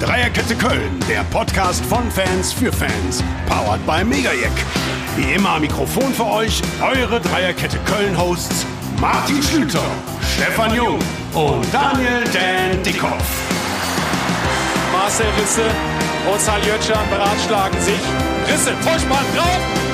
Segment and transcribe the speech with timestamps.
[0.00, 3.22] Dreierkette Köln, der Podcast von Fans für Fans.
[3.46, 4.50] Powered by Megajack.
[5.14, 8.64] Wie immer am Mikrofon für euch eure Dreierkette Köln-Hosts
[8.98, 9.84] Martin Schlüter,
[10.34, 10.98] Stefan Jung
[11.34, 13.12] und Daniel Dan Dickhoff.
[14.90, 15.66] Marcel Risse
[16.32, 18.00] und Saljötschan beratschlagen sich.
[18.50, 19.89] Risse, Vollspann drauf.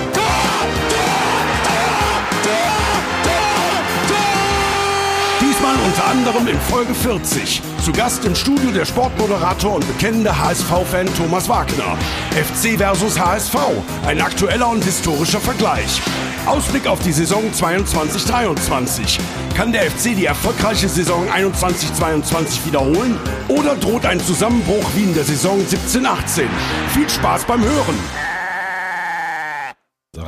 [5.97, 7.63] Unter anderem in Folge 40.
[7.83, 11.97] Zu Gast im Studio der Sportmoderator und bekennende HSV-Fan Thomas Wagner.
[12.33, 13.55] FC versus HSV.
[14.07, 16.03] Ein aktueller und historischer Vergleich.
[16.45, 19.19] Ausblick auf die Saison 22-23.
[19.57, 23.17] Kann der FC die erfolgreiche Saison 21-22 wiederholen
[23.49, 26.43] oder droht ein Zusammenbruch wie in der Saison 17-18?
[26.93, 28.36] Viel Spaß beim Hören.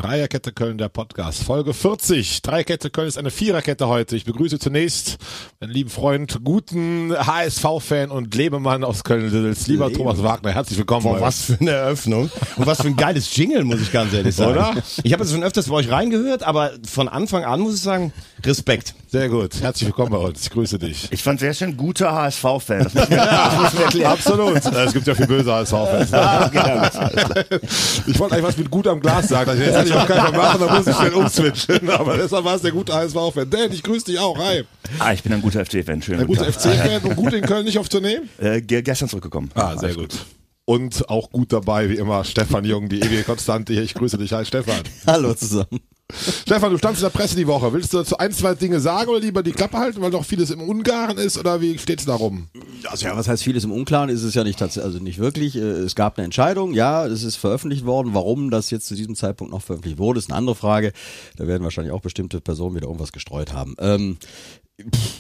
[0.01, 2.43] Dreierkette Köln, der Podcast, Folge 40.
[2.43, 4.15] Dreierkette Köln ist eine Viererkette heute.
[4.15, 5.19] Ich begrüße zunächst
[5.59, 9.99] meinen lieben Freund, guten HSV-Fan und Lebemann aus Köln-Sils, lieber Lebe.
[9.99, 10.53] Thomas Wagner.
[10.53, 11.03] Herzlich willkommen.
[11.03, 12.31] Boah, was für eine Eröffnung.
[12.55, 14.53] Und was für ein geiles Jingle, muss ich ganz ehrlich sagen.
[14.53, 14.77] Oder?
[15.03, 18.13] Ich habe jetzt schon öfters bei euch reingehört, aber von Anfang an muss ich sagen,
[18.47, 18.95] Respekt.
[19.11, 19.59] Sehr gut.
[19.63, 20.43] Herzlich willkommen bei uns.
[20.43, 21.09] Ich grüße dich.
[21.11, 22.87] Ich fand sehr schön guter HSV-Fan.
[24.05, 24.57] Absolut.
[24.67, 26.13] Es gibt ja viel böse HSV-Fans.
[26.13, 27.61] Ah, okay, gut.
[28.07, 29.59] Ich wollte eigentlich was mit gut am Glas sagen.
[29.59, 31.89] Jetzt hätte ich auch keinen mehr machen, da muss ich schnell umswitchen.
[31.89, 33.49] Aber deshalb war es der gute HSV-Fan.
[33.49, 34.37] Dan, ich grüße dich auch.
[34.37, 34.65] Hi.
[34.99, 36.03] ah, ich bin ein guter FC-Fan.
[36.03, 36.19] Schön.
[36.19, 38.19] Der gute FC-Fan und gut in Köln nicht auf Tournee?
[38.39, 39.51] Äh, ge- gestern zurückgekommen.
[39.55, 40.11] Ah, sehr gut.
[40.69, 43.83] Und auch gut dabei, wie immer, Stefan Jung, die ewige Konstante hier.
[43.83, 44.35] Ich grüße dich.
[44.35, 44.83] Hi, Stefan.
[45.07, 45.81] Hallo zusammen.
[46.13, 47.73] Stefan, du standst in der Presse die Woche.
[47.73, 50.51] Willst du zu ein, zwei Dinge sagen oder lieber die Klappe halten, weil doch vieles
[50.51, 51.39] im Ungarn ist?
[51.39, 52.49] Oder wie steht's da rum?
[52.87, 55.57] Also ja, was heißt vieles im Unklaren ist es ja nicht tatsächlich, also nicht wirklich.
[55.57, 58.13] Äh, Es gab eine Entscheidung, ja, es ist veröffentlicht worden.
[58.13, 60.93] Warum das jetzt zu diesem Zeitpunkt noch veröffentlicht wurde, ist eine andere Frage.
[61.37, 63.75] Da werden wahrscheinlich auch bestimmte Personen wieder irgendwas gestreut haben.
[63.79, 64.19] Ähm,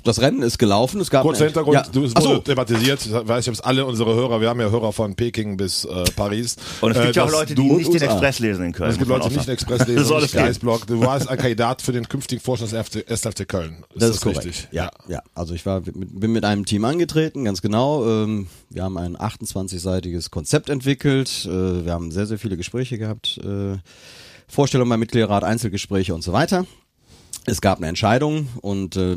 [0.04, 1.00] das Rennen ist gelaufen.
[1.00, 1.82] Es gab Kurzer Hintergrund, Ja.
[1.90, 2.38] du, es wurde so.
[2.38, 5.56] thematisiert, ich weiß nicht, ob es alle unsere Hörer, wir haben ja Hörer von Peking
[5.56, 6.56] bis äh, Paris.
[6.80, 8.02] Und es gibt äh, ja auch dass Leute, die nicht den.
[8.02, 8.90] Express lesen in Köln.
[8.90, 9.54] Es gibt Leute, die auch nicht den.
[9.54, 10.44] Express lesen, es nicht gehen.
[10.44, 10.86] Geistblog.
[10.86, 13.78] Du warst ein Kandidat für den künftigen Vorstand des FC, SFC Köln.
[13.94, 14.44] Ist Das das, ist korrekt.
[14.46, 14.68] richtig?
[14.70, 15.22] Ja, ja.
[15.34, 18.06] Also ich war, mit, bin mit einem Team angetreten, ganz genau.
[18.06, 21.46] Ähm, wir haben ein 28-seitiges Konzept entwickelt.
[21.46, 23.38] Äh, wir haben sehr, sehr viele Gespräche gehabt.
[23.44, 23.78] Äh,
[24.46, 26.64] Vorstellung beim Mitgliederrat, Einzelgespräche und so weiter.
[27.44, 29.16] Es gab eine Entscheidung und äh,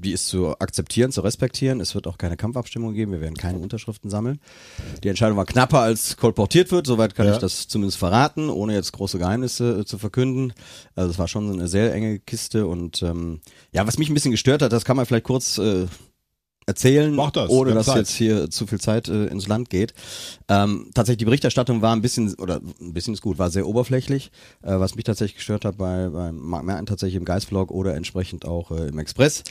[0.00, 1.80] die ist zu akzeptieren, zu respektieren.
[1.80, 3.12] Es wird auch keine Kampfabstimmung geben.
[3.12, 4.40] Wir werden keine Unterschriften sammeln.
[5.04, 6.86] Die Entscheidung war knapper als kolportiert wird.
[6.86, 7.32] Soweit kann Ja.
[7.34, 10.52] ich das zumindest verraten, ohne jetzt große Geheimnisse äh, zu verkünden.
[10.94, 13.40] Also es war schon so eine sehr enge Kiste und ähm,
[13.72, 15.86] ja, was mich ein bisschen gestört hat, das kann man vielleicht kurz äh,
[16.70, 17.96] erzählen, das, ohne dass Zeit.
[17.96, 19.92] jetzt hier zu viel Zeit äh, ins Land geht.
[20.48, 24.30] Ähm, tatsächlich die Berichterstattung war ein bisschen oder ein bisschen ist gut, war sehr oberflächlich.
[24.62, 28.44] Äh, was mich tatsächlich gestört hat bei beim Mark Merten tatsächlich im Geistvlog oder entsprechend
[28.44, 29.42] auch äh, im Express,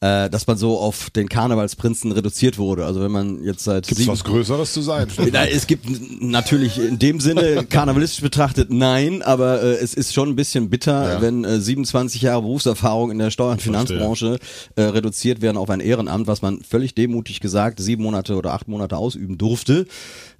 [0.00, 2.84] äh, dass man so auf den Karnevalsprinzen reduziert wurde.
[2.84, 5.08] Also wenn man jetzt seit Gibt's sieben, was Größeres zu sein?
[5.32, 5.86] na, es gibt
[6.20, 11.14] natürlich in dem Sinne karnevalistisch betrachtet nein, aber äh, es ist schon ein bisschen bitter,
[11.14, 11.20] Ja.
[11.22, 14.38] wenn äh, 27 Jahre Berufserfahrung in der Steuer- und Finanzbranche
[14.76, 18.68] äh, reduziert werden auf ein Ehrenamt, was man völlig demutig gesagt sieben Monate oder acht
[18.68, 19.86] Monate ausüben durfte.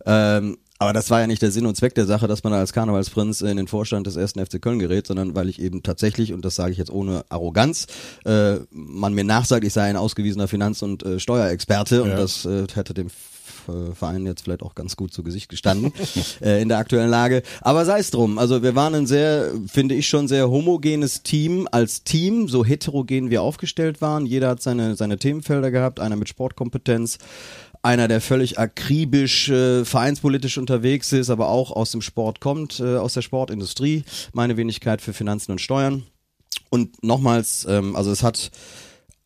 [0.05, 2.75] Ähm, aber das war ja nicht der Sinn und Zweck der Sache, dass man als
[2.75, 6.45] Karnevalsprinz in den Vorstand des ersten FC Köln gerät, sondern weil ich eben tatsächlich, und
[6.45, 7.87] das sage ich jetzt ohne Arroganz,
[8.27, 12.17] äh, man mir nachsagt, ich sei ein ausgewiesener Finanz- und äh, Steuerexperte und Ja.
[12.17, 13.09] das äh, hätte dem
[13.95, 15.93] Verein jetzt vielleicht auch ganz gut zu Gesicht gestanden
[16.41, 17.43] äh, in der aktuellen Lage.
[17.61, 18.39] Aber sei es drum.
[18.39, 23.31] Also wir waren ein sehr, finde ich schon sehr homogenes Team als Team, so heterogen
[23.31, 24.27] wir aufgestellt waren.
[24.27, 27.19] Jeder hat seine seine Themenfelder gehabt, einer mit Sportkompetenz,
[27.83, 32.97] einer, der völlig akribisch äh, vereinspolitisch unterwegs ist, aber auch aus dem Sport kommt, äh,
[32.97, 34.05] aus der Sportindustrie.
[34.33, 36.03] Meine Wenigkeit für Finanzen und Steuern.
[36.69, 38.51] Und nochmals, ähm, also es hat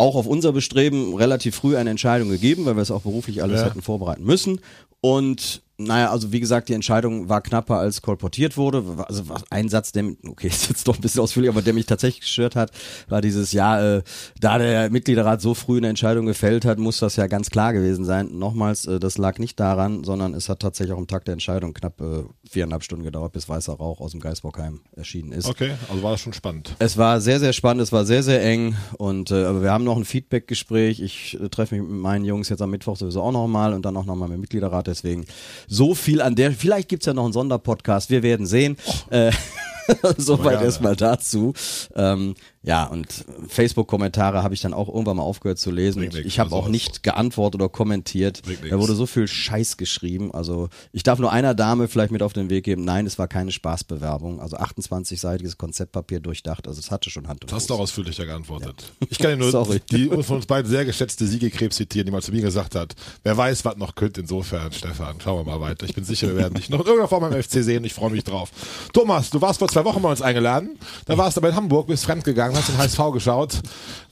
[0.00, 3.60] auch auf unser Bestreben relativ früh eine Entscheidung gegeben, weil wir es auch beruflich alles
[3.60, 3.66] Ja.
[3.66, 4.60] hätten vorbereiten müssen.
[5.00, 8.84] Und naja, also wie gesagt, die Entscheidung war knapper als kolportiert wurde.
[9.08, 12.20] Also ein Satz, der, okay, ist jetzt doch ein bisschen ausführlich, aber der mich tatsächlich
[12.20, 12.70] gestört hat,
[13.08, 14.02] war dieses, ja, äh,
[14.40, 18.04] da der Mitgliederrat so früh eine Entscheidung gefällt hat, muss das ja ganz klar gewesen
[18.04, 18.38] sein.
[18.38, 21.74] Nochmals, äh, das lag nicht daran, sondern es hat tatsächlich auch am Tag der Entscheidung
[21.74, 25.48] knapp äh, viereinhalb Stunden gedauert, bis weißer Rauch aus dem Geisbockheim erschienen ist.
[25.48, 26.76] Okay, also war das schon spannend.
[26.78, 29.84] Es war sehr, sehr spannend, es war sehr, sehr eng und äh, aber wir haben
[29.84, 31.00] noch ein Feedback-Gespräch.
[31.00, 33.96] Ich äh, treffe mich mit meinen Jungs jetzt am Mittwoch sowieso auch nochmal und dann
[33.96, 34.86] auch nochmal mit dem Mitgliederrat.
[34.86, 35.24] Deswegen
[35.70, 36.52] so viel an der.
[36.52, 38.76] Vielleicht gibt's ja noch einen Sonderpodcast, wir werden sehen.
[39.08, 39.32] Äh,
[40.18, 40.64] Soweit gerne.
[40.64, 41.54] erstmal dazu.
[41.94, 46.02] Ähm, Ja, und Facebook-Kommentare habe ich dann auch irgendwann mal aufgehört zu lesen.
[46.02, 48.42] Nix, ich habe also auch nicht geantwortet oder kommentiert.
[48.68, 50.30] Da wurde so viel Scheiß geschrieben.
[50.34, 52.84] Also ich darf nur einer Dame vielleicht mit auf den Weg geben.
[52.84, 54.40] Nein, es war keine Spaßbewerbung.
[54.40, 56.68] Also 28-seitiges Konzeptpapier durchdacht.
[56.68, 57.68] Also es hatte schon Hand und Du hast Fuß.
[57.68, 58.92] doch ausführlicher geantwortet.
[59.08, 59.80] Ich kann dir nur Sorry.
[59.90, 63.36] die von uns beiden sehr geschätzte Siegekrebs zitieren, die mal zu mir gesagt hat, wer
[63.38, 64.20] weiß, was noch könnte.
[64.20, 65.86] Insofern, Stefan, schauen wir mal weiter.
[65.86, 67.84] Ich bin sicher, wir werden dich noch in irgendeiner Form beim FC sehen.
[67.84, 68.50] Ich freue mich drauf.
[68.92, 70.78] Thomas, du warst vor zwei Wochen bei uns eingeladen.
[71.06, 73.60] Da warst du aber in Hamburg, bist fremdgegangen, hast den HSV geschaut.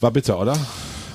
[0.00, 0.56] War bitter, oder?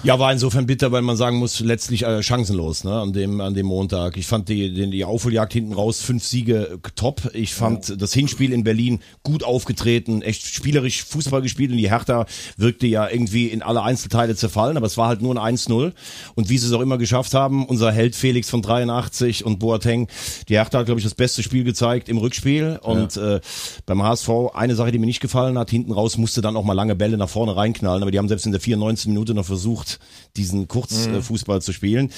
[0.06, 3.54] Ja, war insofern bitter, weil man sagen muss, letztlich äh, chancenlos, ne, an dem, an
[3.54, 4.18] dem Montag.
[4.18, 7.32] Ich fand die, die, die Aufholjagd hinten raus, fünf Siege äh, top.
[7.34, 12.26] Ich fand das Hinspiel in Berlin gut aufgetreten, echt spielerisch Fußball gespielt und die Hertha
[12.58, 15.94] wirkte ja irgendwie in alle Einzelteile zerfallen, aber es war halt nur ein 1-0.
[16.36, 20.10] Und wie sie es auch immer geschafft haben, unser Held Felix von 83 und Boateng,
[20.50, 23.40] die Hertha hat, glaube ich, das beste Spiel gezeigt im Rückspiel und äh,
[23.86, 26.74] beim HSV eine Sache, die mir nicht gefallen hat, hinten raus musste dann auch mal
[26.74, 29.08] lange Bälle nach vorne reinknallen, aber die haben selbst in der 94.
[29.08, 29.93] Minute noch versucht,
[30.36, 32.12] diesen Kurzfußball zu spielen.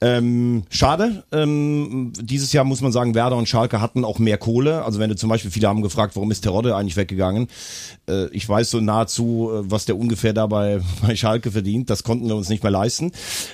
[0.00, 1.24] Ähm, schade.
[1.32, 4.84] Ähm, dieses Jahr muss man sagen, Werder und Schalke hatten auch mehr Kohle.
[4.84, 7.48] Also wenn du zum Beispiel, viele haben gefragt, warum ist Terodde eigentlich weggegangen?
[8.08, 11.90] Äh, ich weiß so nahezu, äh, was der ungefähr dabei bei Schalke verdient.
[11.90, 13.12] Das konnten wir uns nicht mehr leisten.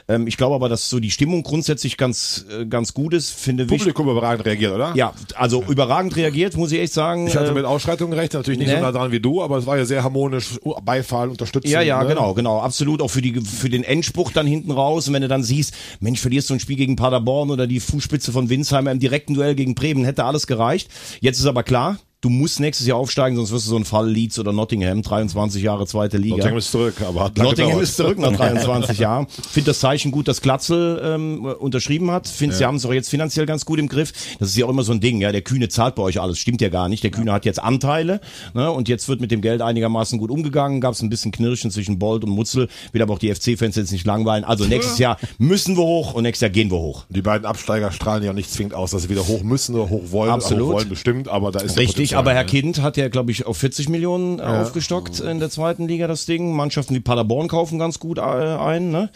[0.08, 3.30] Ähm, ich glaube aber, dass so die Stimmung grundsätzlich ganz, äh, ganz gut ist.
[3.30, 3.78] Finde wichtig.
[3.94, 4.92] Publikum überragend reagiert, oder?
[4.94, 7.26] Ja, also überragend reagiert, muss ich echt sagen.
[7.26, 8.76] Ich hatte Äh, mit Ausschreitungen gerechnet, natürlich nicht ne?
[8.76, 11.70] so nah dran wie du, aber es war ja sehr harmonisch, Beifall, Unterstützung.
[11.70, 12.08] Ja, ja, ne?
[12.08, 13.02] genau, genau, absolut.
[13.02, 15.08] Auch für die, für den Endspruch dann hinten raus.
[15.08, 18.32] Und wenn du dann siehst, Mensch, verlierst du ein Spiel gegen Paderborn oder die Fußspitze
[18.32, 20.88] von Winsheimer im direkten Duell gegen Bremen, hätte alles gereicht.
[21.20, 24.10] Jetzt ist aber klar, du musst nächstes Jahr aufsteigen, sonst wirst du so ein Fall
[24.10, 26.36] Leeds oder Nottingham, 23 Jahre zweite Liga.
[26.36, 27.82] Nottingham ist zurück, aber hat Nottingham gedauert.
[27.84, 29.28] ist zurück nach 23 Jahren.
[29.28, 32.26] Finde das Zeichen gut, dass Glatzel ähm, unterschrieben hat.
[32.26, 34.12] Finde, sie haben es auch jetzt finanziell ganz gut im Griff.
[34.40, 35.20] Das ist ja auch immer so ein Ding.
[35.20, 36.38] Ja, der Kühne zahlt bei euch alles.
[36.40, 37.04] Stimmt ja gar nicht.
[37.04, 38.20] Der Kühne hat jetzt Anteile
[38.54, 40.80] ne, und jetzt wird mit dem Geld einigermaßen gut umgegangen.
[40.80, 42.66] Gab es ein bisschen Knirschen zwischen Bolt und Mutzel.
[42.90, 44.42] Will aber auch die FC-Fans jetzt nicht langweilen.
[44.42, 47.04] Also nächstes Jahr müssen wir hoch und nächstes Jahr gehen wir hoch.
[47.08, 50.10] Die beiden Absteiger strahlen ja nicht zwingend aus, dass sie wieder hoch müssen oder hoch
[50.10, 50.30] wollen.
[50.32, 50.66] Absolut.
[50.66, 52.48] Hoch wollen bestimmt, aber da ist ja Richtig, Potenzial, aber Herr ne?
[52.48, 56.26] Kind hat ja, glaube ich, auf 40 Millionen äh, aufgestockt in der zweiten Liga das
[56.26, 56.54] Ding.
[56.54, 58.90] Mannschaften wie Paderborn kaufen ganz gut äh, ein.
[58.90, 59.10] Ne?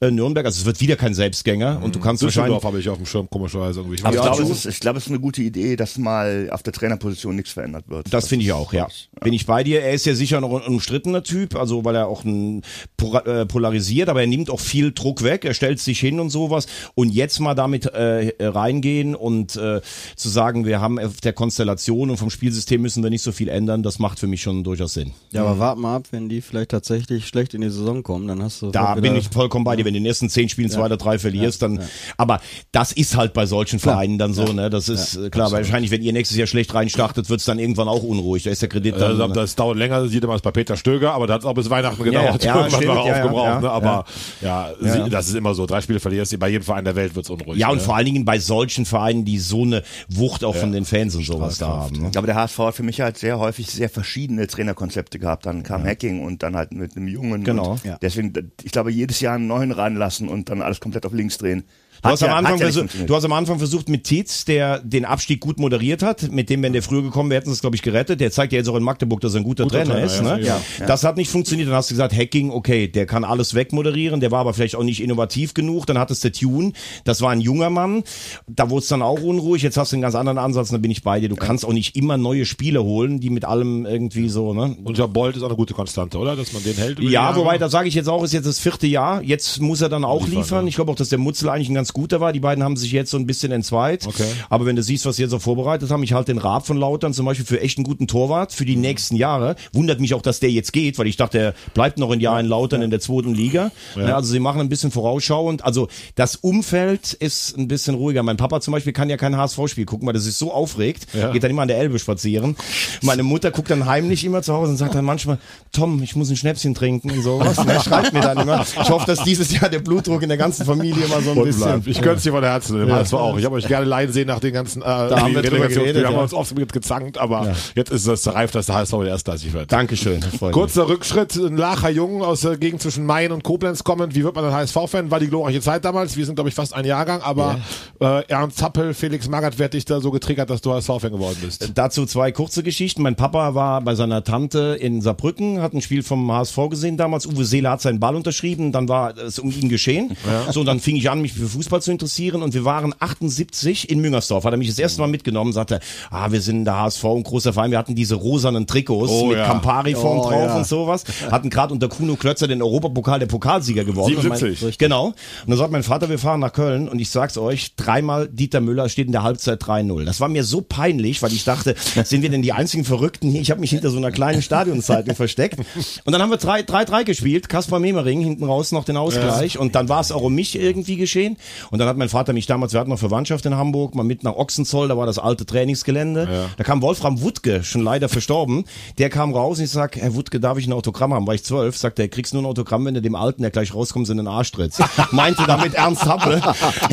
[0.00, 2.56] Äh, Nürnberg, also es wird wieder kein Selbstgänger und du kannst wahrscheinlich...
[2.56, 3.96] Düsseldorf habe ich auf dem Schirm, komischerweise irgendwie.
[3.96, 6.48] Ich Aber ich glaube, es ist, ich glaube, es ist eine gute Idee, dass mal
[6.50, 8.12] auf der Trainerposition nichts verändert wird.
[8.12, 8.86] Das finde ich auch, ja.
[8.88, 9.82] ich, Bin ich bei dir.
[9.82, 12.62] Er ist ja sicher noch ein umstrittener Typ, also weil er auch ein
[12.96, 16.66] polarisiert, aber er nimmt auch viel Druck weg, er stellt sich hin und sowas.
[16.94, 19.80] Und jetzt mal damit äh, reingehen und äh,
[20.16, 23.48] zu sagen, wir haben auf der Konstellation und vom Spielsystem müssen wir nicht so viel
[23.48, 25.12] ändern, das macht für mich schon durchaus Sinn.
[25.32, 28.42] Ja, aber wart mal ab, wenn die vielleicht tatsächlich schlecht in die Saison kommen, dann
[28.42, 29.84] hast du Da bin ich vollkommen bei dir.
[29.84, 31.80] Wenn du in den ersten zehn Spielen zwei oder drei verlierst, dann,
[32.16, 32.40] aber
[32.72, 34.70] das ist halt bei solchen Vereinen dann so, ne?
[34.70, 35.50] Das ist äh, klar.
[35.52, 38.44] Wahrscheinlich, wenn ihr nächstes Jahr schlecht reinstartet, wird's dann irgendwann auch unruhig.
[38.44, 39.20] Da ist der Kredit dann.
[39.20, 41.46] Also, das dauert länger, das sieht man es bei Peter Stöger, aber da hat es
[41.46, 42.44] auch bis Weihnachten gedauert.
[42.44, 43.70] ja, Irgendwann stimmt, war er ja, ja, aufgebraucht, ja, ne?
[43.70, 44.04] Aber
[44.40, 45.08] ja, Ja.
[45.08, 45.66] das ist immer so.
[45.66, 47.58] Drei Spiele verlierst du, bei jedem Verein der Welt wird's unruhig.
[47.58, 47.82] Ja, und ne?
[47.82, 51.24] vor allen Dingen bei solchen Vereinen, die so eine Wucht auch von den Fans und
[51.24, 52.02] sowas da haben.
[52.02, 52.10] Ne?
[52.20, 55.46] Aber der HSV hat für mich halt sehr häufig sehr verschiedene Trainerkonzepte gehabt.
[55.46, 57.44] Dann kam Hacking und dann halt mit einem Jungen.
[57.44, 57.72] Genau.
[57.72, 57.96] Und Ja.
[58.02, 61.64] Deswegen, ich glaube, jedes Jahr einen neuen ranlassen und dann alles komplett auf links drehen.
[62.02, 64.44] Du hast, am ja- Anfang hat ja versucht, du hast am Anfang versucht mit Tietz,
[64.44, 67.54] der den Abstieg gut moderiert hat, mit dem, wenn der früher gekommen wäre, hätten sie
[67.54, 68.20] es, glaube ich, gerettet.
[68.20, 70.16] Der zeigt ja jetzt auch in Magdeburg, dass er ein guter, Guter Trainer, Trainer, ist.
[70.20, 70.42] ja, ne?
[70.80, 70.86] ja.
[70.86, 71.68] Das hat nicht funktioniert.
[71.68, 74.82] Dann hast du gesagt, Hacking, okay, der kann alles wegmoderieren, der war aber vielleicht auch
[74.82, 75.86] nicht innovativ genug.
[75.86, 76.72] Dann hattest du Tune,
[77.04, 78.02] das war ein junger Mann.
[78.46, 79.62] Da wurde es dann auch unruhig.
[79.62, 81.28] Jetzt hast du einen ganz anderen Ansatz, und da bin ich bei dir.
[81.28, 84.76] Du kannst auch nicht immer neue Spieler holen, die mit allem irgendwie so, ne?
[84.84, 86.36] Und ja, Bolt ist auch eine gute Konstante, oder?
[86.36, 87.00] Dass man den hält.
[87.00, 89.22] Ja, wobei, da sage ich jetzt auch, ist jetzt das vierte Jahr.
[89.22, 90.68] Jetzt muss er dann auch Liefern, ja.
[90.68, 92.32] Ich glaube auch, dass der Mutzel eigentlich ein ganz guter war.
[92.32, 94.06] Die beiden haben sich jetzt so ein bisschen entzweit.
[94.06, 94.24] Okay.
[94.48, 96.76] Aber wenn du siehst, was sie jetzt auch vorbereitet haben, ich halte den Raab von
[96.76, 98.82] Lautern zum Beispiel für echt einen guten Torwart für die Mhm.
[98.82, 99.56] nächsten Jahre.
[99.72, 102.38] Wundert mich auch, dass der jetzt geht, weil ich dachte, er bleibt noch ein Jahr
[102.40, 103.70] in Lautern in der zweiten Liga.
[103.96, 105.64] Ja, also sie machen ein bisschen vorausschauend.
[105.64, 108.22] Also das Umfeld ist ein bisschen ruhiger.
[108.22, 111.06] Mein Papa zum Beispiel kann ja kein HSV-Spiel gucken, weil das ist so aufregt.
[111.14, 111.30] Ja.
[111.32, 112.56] Geht dann immer an der Elbe spazieren.
[113.02, 115.38] Meine Mutter guckt dann heimlich immer zu Hause und sagt dann manchmal,
[115.72, 117.58] Tom, ich muss ein Schnäpschen trinken und sowas.
[117.58, 118.62] Und er schreibt mir dann immer.
[118.62, 121.79] Ich hoffe, dass dieses Jahr der Blutdruck in der ganzen Familie immer so ein bisschen.
[121.86, 123.38] Ich gönn's dir von Herzen, dem HSV auch.
[123.38, 126.14] Ich habe euch gerne leiden sehen nach den ganzen äh, haben wir geredet, Wir haben
[126.14, 126.20] ja.
[126.22, 129.72] uns oft mit gezankt, aber jetzt ist es reif, dass der HSV der Erstklassig wird.
[129.72, 130.22] Dankeschön.
[130.22, 130.52] Freut mich.
[130.52, 134.14] Kurzer Rückschritt, ein Lacher Jungen aus der Gegend zwischen Main und Koblenz kommend.
[134.14, 135.10] Wie wird man ein HSV-Fan?
[135.10, 136.16] War die glorreiche Zeit damals.
[136.16, 137.60] Wir sind, glaube ich, fast ein Jahrgang, aber
[138.00, 141.36] äh, Ernst Zappel, Felix Magath, wer hat dich da so getriggert, dass du HSV-Fan geworden
[141.40, 141.72] bist?
[141.74, 143.02] Dazu zwei kurze Geschichten.
[143.02, 147.26] Mein Papa war bei seiner Tante in Saarbrücken, hat ein Spiel vom HSV gesehen damals.
[147.26, 150.16] Uwe Seeler hat seinen Ball unterschrieben, dann war es um ihn geschehen.
[150.50, 152.92] So, und dann fing ich an, mich für Fußball Fußball zu interessieren und wir waren
[152.98, 154.42] 78 in Müngersdorf.
[154.44, 155.78] Hat er mich das erste Mal mitgenommen, sagte,
[156.10, 157.70] ah, wir sind der HSV, ein großer Verein.
[157.70, 159.46] Wir hatten diese rosanen Trikots Oh, mit ja.
[159.46, 160.56] Campari vorn Oh, drauf ja.
[160.56, 161.04] und sowas.
[161.30, 164.16] Hatten gerade unter Kuno Klötzer den Europapokal der Pokalsieger geworden.
[164.16, 164.62] Und 77.
[164.62, 165.06] Mein, genau.
[165.06, 165.14] Und
[165.46, 168.88] dann sagt mein Vater, wir fahren nach Köln und ich sag's euch, dreimal Dieter Müller
[168.88, 170.04] steht in der Halbzeit 3-0.
[170.04, 173.40] Das war mir so peinlich, weil ich dachte, sind wir denn die einzigen Verrückten hier?
[173.42, 175.58] Ich habe mich hinter so einer kleinen Stadionzeitung versteckt.
[176.04, 179.88] Und dann haben wir 3-3 gespielt, Kaspar Memering hinten raus noch den Ausgleich und dann
[179.88, 181.36] war es auch um mich irgendwie geschehen.
[181.70, 184.24] Und dann hat mein Vater mich damals, wir hatten noch Verwandtschaft in Hamburg, mal mit
[184.24, 186.48] nach Ochsenzoll, da war das alte Trainingsgelände.
[186.56, 188.64] Da kam Wolfram Wuttke, schon leider verstorben,
[188.98, 191.26] der kam raus und ich sag, Herr Wuttke, darf ich ein Autogramm haben?
[191.26, 193.74] War ich zwölf, sagt er, kriegst nur ein Autogramm, wenn du dem Alten, der gleich
[193.74, 194.80] rauskommt, in den Arsch trittst.
[195.12, 196.40] Meinte damit Ernst Happel,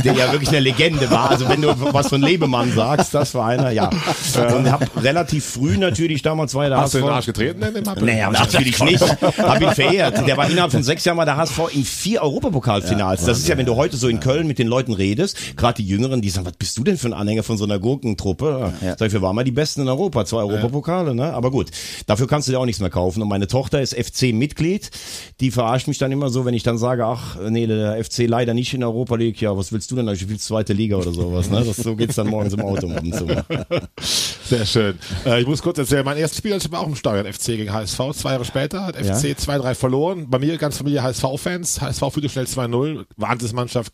[0.03, 1.31] der ja wirklich eine Legende war.
[1.31, 3.89] Also wenn du was von Lebemann sagst, das war einer, ja.
[4.55, 7.33] Und hab relativ früh natürlich, damals war ja der Hast du in den Arsch HSV.
[7.33, 8.05] getreten in dem Happel?
[8.05, 9.03] Naja, natürlich nicht.
[9.37, 10.27] Hab ihn verehrt.
[10.27, 13.25] Der war innerhalb von sechs Jahren mal der HSV in vier Europapokalfinals.
[13.25, 15.87] das ist ja, wenn du heute so in Köln mit den Leuten redest, gerade die
[15.87, 18.73] Jüngeren, die sagen, was bist du denn für ein Anhänger von so einer Gurkentruppe?
[18.97, 21.33] Sag ich, wir waren mal die Besten in Europa, zwei Europapokale, ne?
[21.33, 21.71] Aber gut,
[22.05, 23.21] dafür kannst du dir auch nichts mehr kaufen.
[23.21, 24.89] Und meine Tochter ist FC-Mitglied.
[25.39, 28.53] Die verarscht mich dann immer so, wenn ich dann sage, ach, nee, der FC leider
[28.53, 29.41] nicht in Europa League.
[29.41, 30.07] Ja, was willst du denn?
[30.09, 31.63] Ich spiele zweite Liga oder sowas, ne?
[31.63, 33.27] Das, so geht's dann morgens im Auto zu.
[34.47, 34.97] Sehr schön.
[35.25, 37.99] Äh, ich muss kurz erzählen, mein erstes Spiel war auch im Stadion FC gegen HSV.
[38.13, 40.29] Zwei Jahre später hat FC 2-3 verloren.
[40.29, 41.81] Bei mir ganz Familie HSV-Fans.
[41.81, 43.05] HSV führte schnell 2-0.
[43.17, 43.93] Wahnsinnsmannschaft,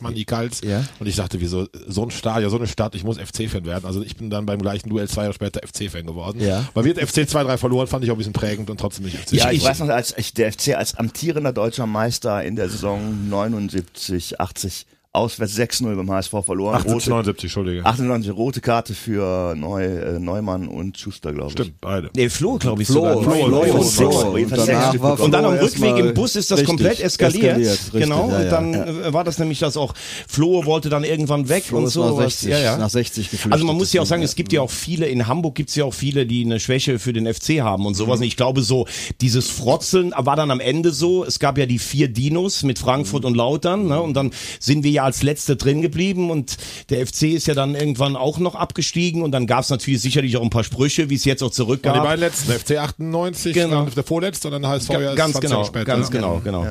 [0.00, 0.60] Manni Kals.
[0.62, 0.84] Ja.
[0.98, 3.84] Und ich dachte, wieso so ein Stadion, so eine Stadt, ich muss FC-Fan werden.
[3.84, 6.40] Also ich bin dann beim gleichen Duell zwei Jahre später FC-Fan geworden.
[6.40, 6.68] Ja.
[6.74, 9.32] Mir hat FC 2-3 verloren, fand ich auch ein bisschen prägend und trotzdem nicht FC.
[9.32, 12.68] Ja, ich, ich- weiß noch, als ich, der FC als amtierender deutscher Meister in der
[12.68, 16.76] Saison 79, 80 auswärts 6-0 beim HSV verloren.
[16.76, 17.86] 78, Rote, 79, Entschuldige.
[17.86, 21.52] 98 rote Karte für Neu, äh, Neumann und Schuster, glaube ich.
[21.52, 22.10] Stimmt, beide.
[22.14, 23.22] Nee, Flo, glaube ich, Flo, sogar.
[23.22, 24.10] Flo, Flo, Flo, Flo, Flo.
[24.10, 24.32] Flo.
[24.32, 25.18] Und danach.
[25.18, 27.56] Und dann am Rückweg im Bus ist das richtig komplett eskaliert.
[27.56, 28.28] richtig, genau.
[28.30, 28.50] ja, und ja.
[28.50, 29.94] dann äh, war das nämlich das auch,
[30.28, 32.08] Flo wollte dann irgendwann weg Flo und so.
[32.08, 32.76] nach 60, ja, ja.
[32.76, 33.52] nach 60 geflüchtet.
[33.52, 35.76] Also man muss ja auch sagen, es gibt ja auch viele, in Hamburg gibt es
[35.76, 38.18] ja auch viele, die eine Schwäche für den FC haben und sowas.
[38.18, 38.86] Und ich glaube so,
[39.20, 43.24] dieses Frotzeln war dann am Ende so, es gab ja die vier Dinos mit Frankfurt
[43.24, 44.00] und Lautern, ne?
[44.00, 46.56] Und dann sind wir ja als Letzte drin geblieben und
[46.90, 50.36] der FC ist ja dann irgendwann auch noch abgestiegen und dann gab es natürlich sicherlich
[50.36, 52.02] auch ein paar Sprüche, wie es jetzt auch Und die zurückgab.
[52.04, 53.84] beiden letzten, der FC 98, Genau.
[53.84, 55.84] dann der vorletzte und dann HSV ja ganz 20 genau, Jahre später.
[55.86, 56.12] ganz Ja.
[56.12, 56.66] genau, genau.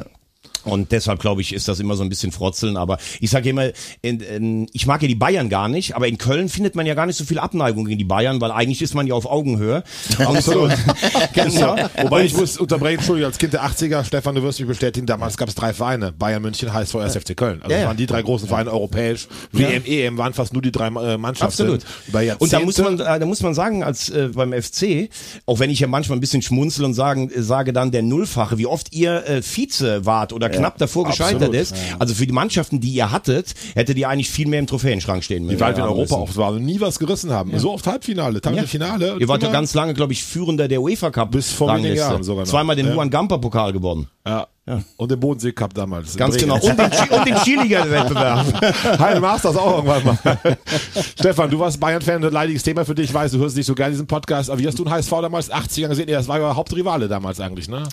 [0.66, 2.78] Und deshalb glaube ich, ist das immer so ein bisschen Frotzeln.
[2.78, 3.70] Aber ich sage immer,
[4.02, 6.94] in, in, ich mag ja die Bayern gar nicht, aber in Köln findet man ja
[6.94, 9.84] gar nicht so viel Abneigung gegen die Bayern, weil eigentlich ist man ja auf Augenhöhe.
[10.18, 10.72] Absolut.
[11.34, 11.76] genau.
[12.02, 15.38] Wobei ich muss unterbrechen, Entschuldigung, als Kind der 80er, Stefan, du wirst mich bestätigen, damals
[15.38, 17.16] gab es drei Vereine, Bayern München, HSV, 1.
[17.16, 17.62] FC Köln.
[17.62, 17.88] Also Ja, ja.
[17.88, 19.28] waren die drei großen Vereine europäisch.
[19.52, 21.64] WM, EM waren fast nur die drei äh, Mannschaften.
[21.64, 21.86] Absolut.
[22.08, 22.44] Über Jahrzehnte.
[22.44, 25.10] Und da muss man, äh, da muss man sagen, als äh, beim FC,
[25.46, 28.58] auch wenn ich ja manchmal ein bisschen schmunzel und sagen, äh, sage dann der Nullfache,
[28.58, 31.56] wie oft ihr äh, Vize wart oder knapp davor gescheitert absolut.
[31.56, 31.76] ist.
[32.00, 35.46] Also für die Mannschaften, die ihr hattet, hättet ihr eigentlich viel mehr im Trophäenschrank stehen
[35.46, 35.58] müssen.
[35.58, 37.58] wie weit wir in Europa oft waren und nie was gerissen haben.
[37.60, 39.18] So oft Halbfinale, teilweise Finale.
[39.20, 41.32] Ihr wart ja ganz lange, glaube ich, Führender der UEFA Cup.
[41.32, 41.96] Bis vor wenigen.
[41.96, 42.50] Jahren sogar noch.
[42.52, 42.94] Zweimal den Ja.
[42.94, 44.08] Juan Gamper Pokal gewonnen.
[44.28, 44.48] Ja.
[44.98, 46.18] Und den Bodensee Cup damals.
[46.18, 46.56] Ganz genau.
[46.56, 49.00] Und den, Chi- und den Skiliga-Wettbewerb.
[49.00, 50.18] Heil Masters auch irgendwann mal.
[51.20, 53.06] Stefan, du warst Bayern-Fan, ein leidiges Thema für dich.
[53.10, 54.50] Ich weiß, du hörst nicht so gerne diesen Podcast.
[54.50, 56.10] Aber wie hast du den HSV damals 80er gesehen?
[56.10, 57.84] Ja, das war ja Hauptrivale damals eigentlich, ne?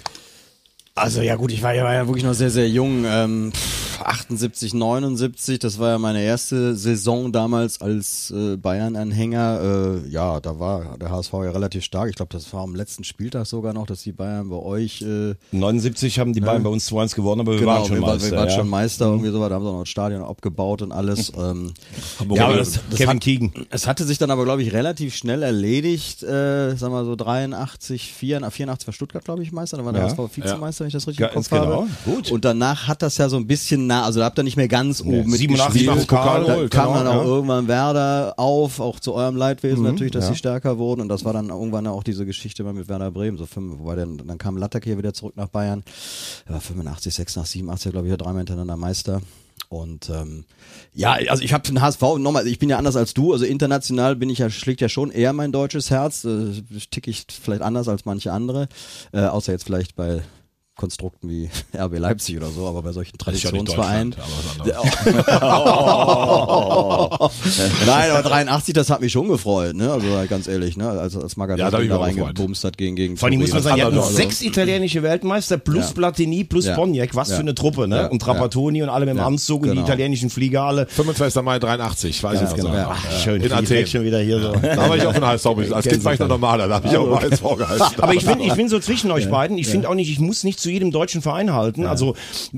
[0.94, 3.04] Also ja gut, ich war ja, wirklich noch sehr, sehr jung.
[3.06, 10.00] Ähm, pff, 78, 79, das war ja meine erste Saison damals als äh, Bayern-Anhänger.
[10.04, 12.09] Äh, ja, da war der HSV ja relativ stark.
[12.11, 15.02] Ich glaube, das war am letzten Spieltag sogar noch, dass die Bayern bei euch...
[15.02, 18.30] Äh, 79 haben die Bayern bei uns 2-1 gewonnen, aber wir waren schon wir, Meister.
[18.30, 18.54] wir waren ja.
[18.54, 21.32] schon Meister, irgendwie so, da haben sie auch noch ein Stadion abgebaut und alles.
[21.42, 21.73] Ähm,
[22.30, 23.52] Ja, aber das, das- Kevin hat- Keegan.
[23.71, 26.23] es hatte sich dann aber, glaube ich, relativ schnell erledigt.
[26.23, 29.76] Äh, sagen wir so 83, 84, 84 war Stuttgart, glaube ich, Meister.
[29.78, 30.09] Da war der Ja.
[30.16, 31.64] HSV Vizemeister, wenn ich das richtig Ja, im Kopf genau.
[31.82, 31.88] habe.
[32.04, 32.30] Gut.
[32.30, 34.68] Und danach hat das ja so ein bisschen nah, also da habt ihr nicht mehr
[34.68, 36.06] ganz oben mit 87 gespielt.
[36.08, 37.28] Pokal Da kam genau, dann auch ja.
[37.28, 40.30] irgendwann Werder auf, auch zu eurem Leidwesen natürlich, dass ja.
[40.30, 41.00] sie stärker wurden.
[41.00, 43.37] Und das war dann irgendwann auch diese Geschichte mal mit Werder Bremen.
[43.37, 45.82] So fünf, wobei dann, dann kam Lattek hier wieder zurück nach Bayern.
[46.46, 49.20] Er war 85, 86, 87, glaube ich, ja dreimal hintereinander Meister.
[49.68, 50.44] Und ähm,
[50.94, 54.16] ja, also ich habe den HSV nochmal, ich bin ja anders als du, also international
[54.16, 56.25] bin ich ja, schlägt ja schon eher mein deutsches Herz.
[56.25, 58.68] Äh, tick ich vielleicht anders als manche andere.
[59.12, 60.22] Äh, außer jetzt vielleicht bei
[60.82, 61.48] Konstrukten wie
[61.78, 64.16] RB Leipzig oder so, aber bei solchen ja Traditionsvereinen.
[64.58, 64.66] Was
[67.86, 69.92] Nein, aber 83, das hat mich schon gefreut, ne?
[69.92, 70.88] Also ganz ehrlich, ne?
[70.88, 74.42] Als, als Ja, da reingebumst hat gegen gegen Vor allem muss man sagen, Also- sechs
[74.42, 75.94] italienische Weltmeister plus Ja.
[75.94, 76.74] Platini plus Ja.
[76.74, 77.14] Boniek.
[77.14, 77.36] Was Ja.
[77.36, 77.96] für eine Truppe, ne?
[77.96, 78.06] Ja.
[78.08, 79.26] Und Trapattoni und alle mit dem Ja.
[79.26, 79.86] Anzug und die Genau.
[79.86, 80.86] italienischen Flieger alle.
[80.86, 81.42] 25.
[81.44, 82.56] Mai 83, weiß ich noch.
[82.56, 82.74] genau.
[82.74, 82.90] Ja.
[82.92, 83.40] Ach, schön.
[83.40, 83.86] In Athen.
[83.86, 84.50] schon wieder hier so.
[84.52, 85.46] Da war ich auch von HSV.
[85.72, 88.00] Als Kind war ich noch normaler, da habe ich auch mal HSV gehalten.
[88.02, 89.58] Aber ich bin, ich bin so zwischen euch beiden.
[89.58, 91.87] Ich finde auch nicht, ich muss nicht zu jedem deutschen Verein halten.
[91.87, 92.17] Also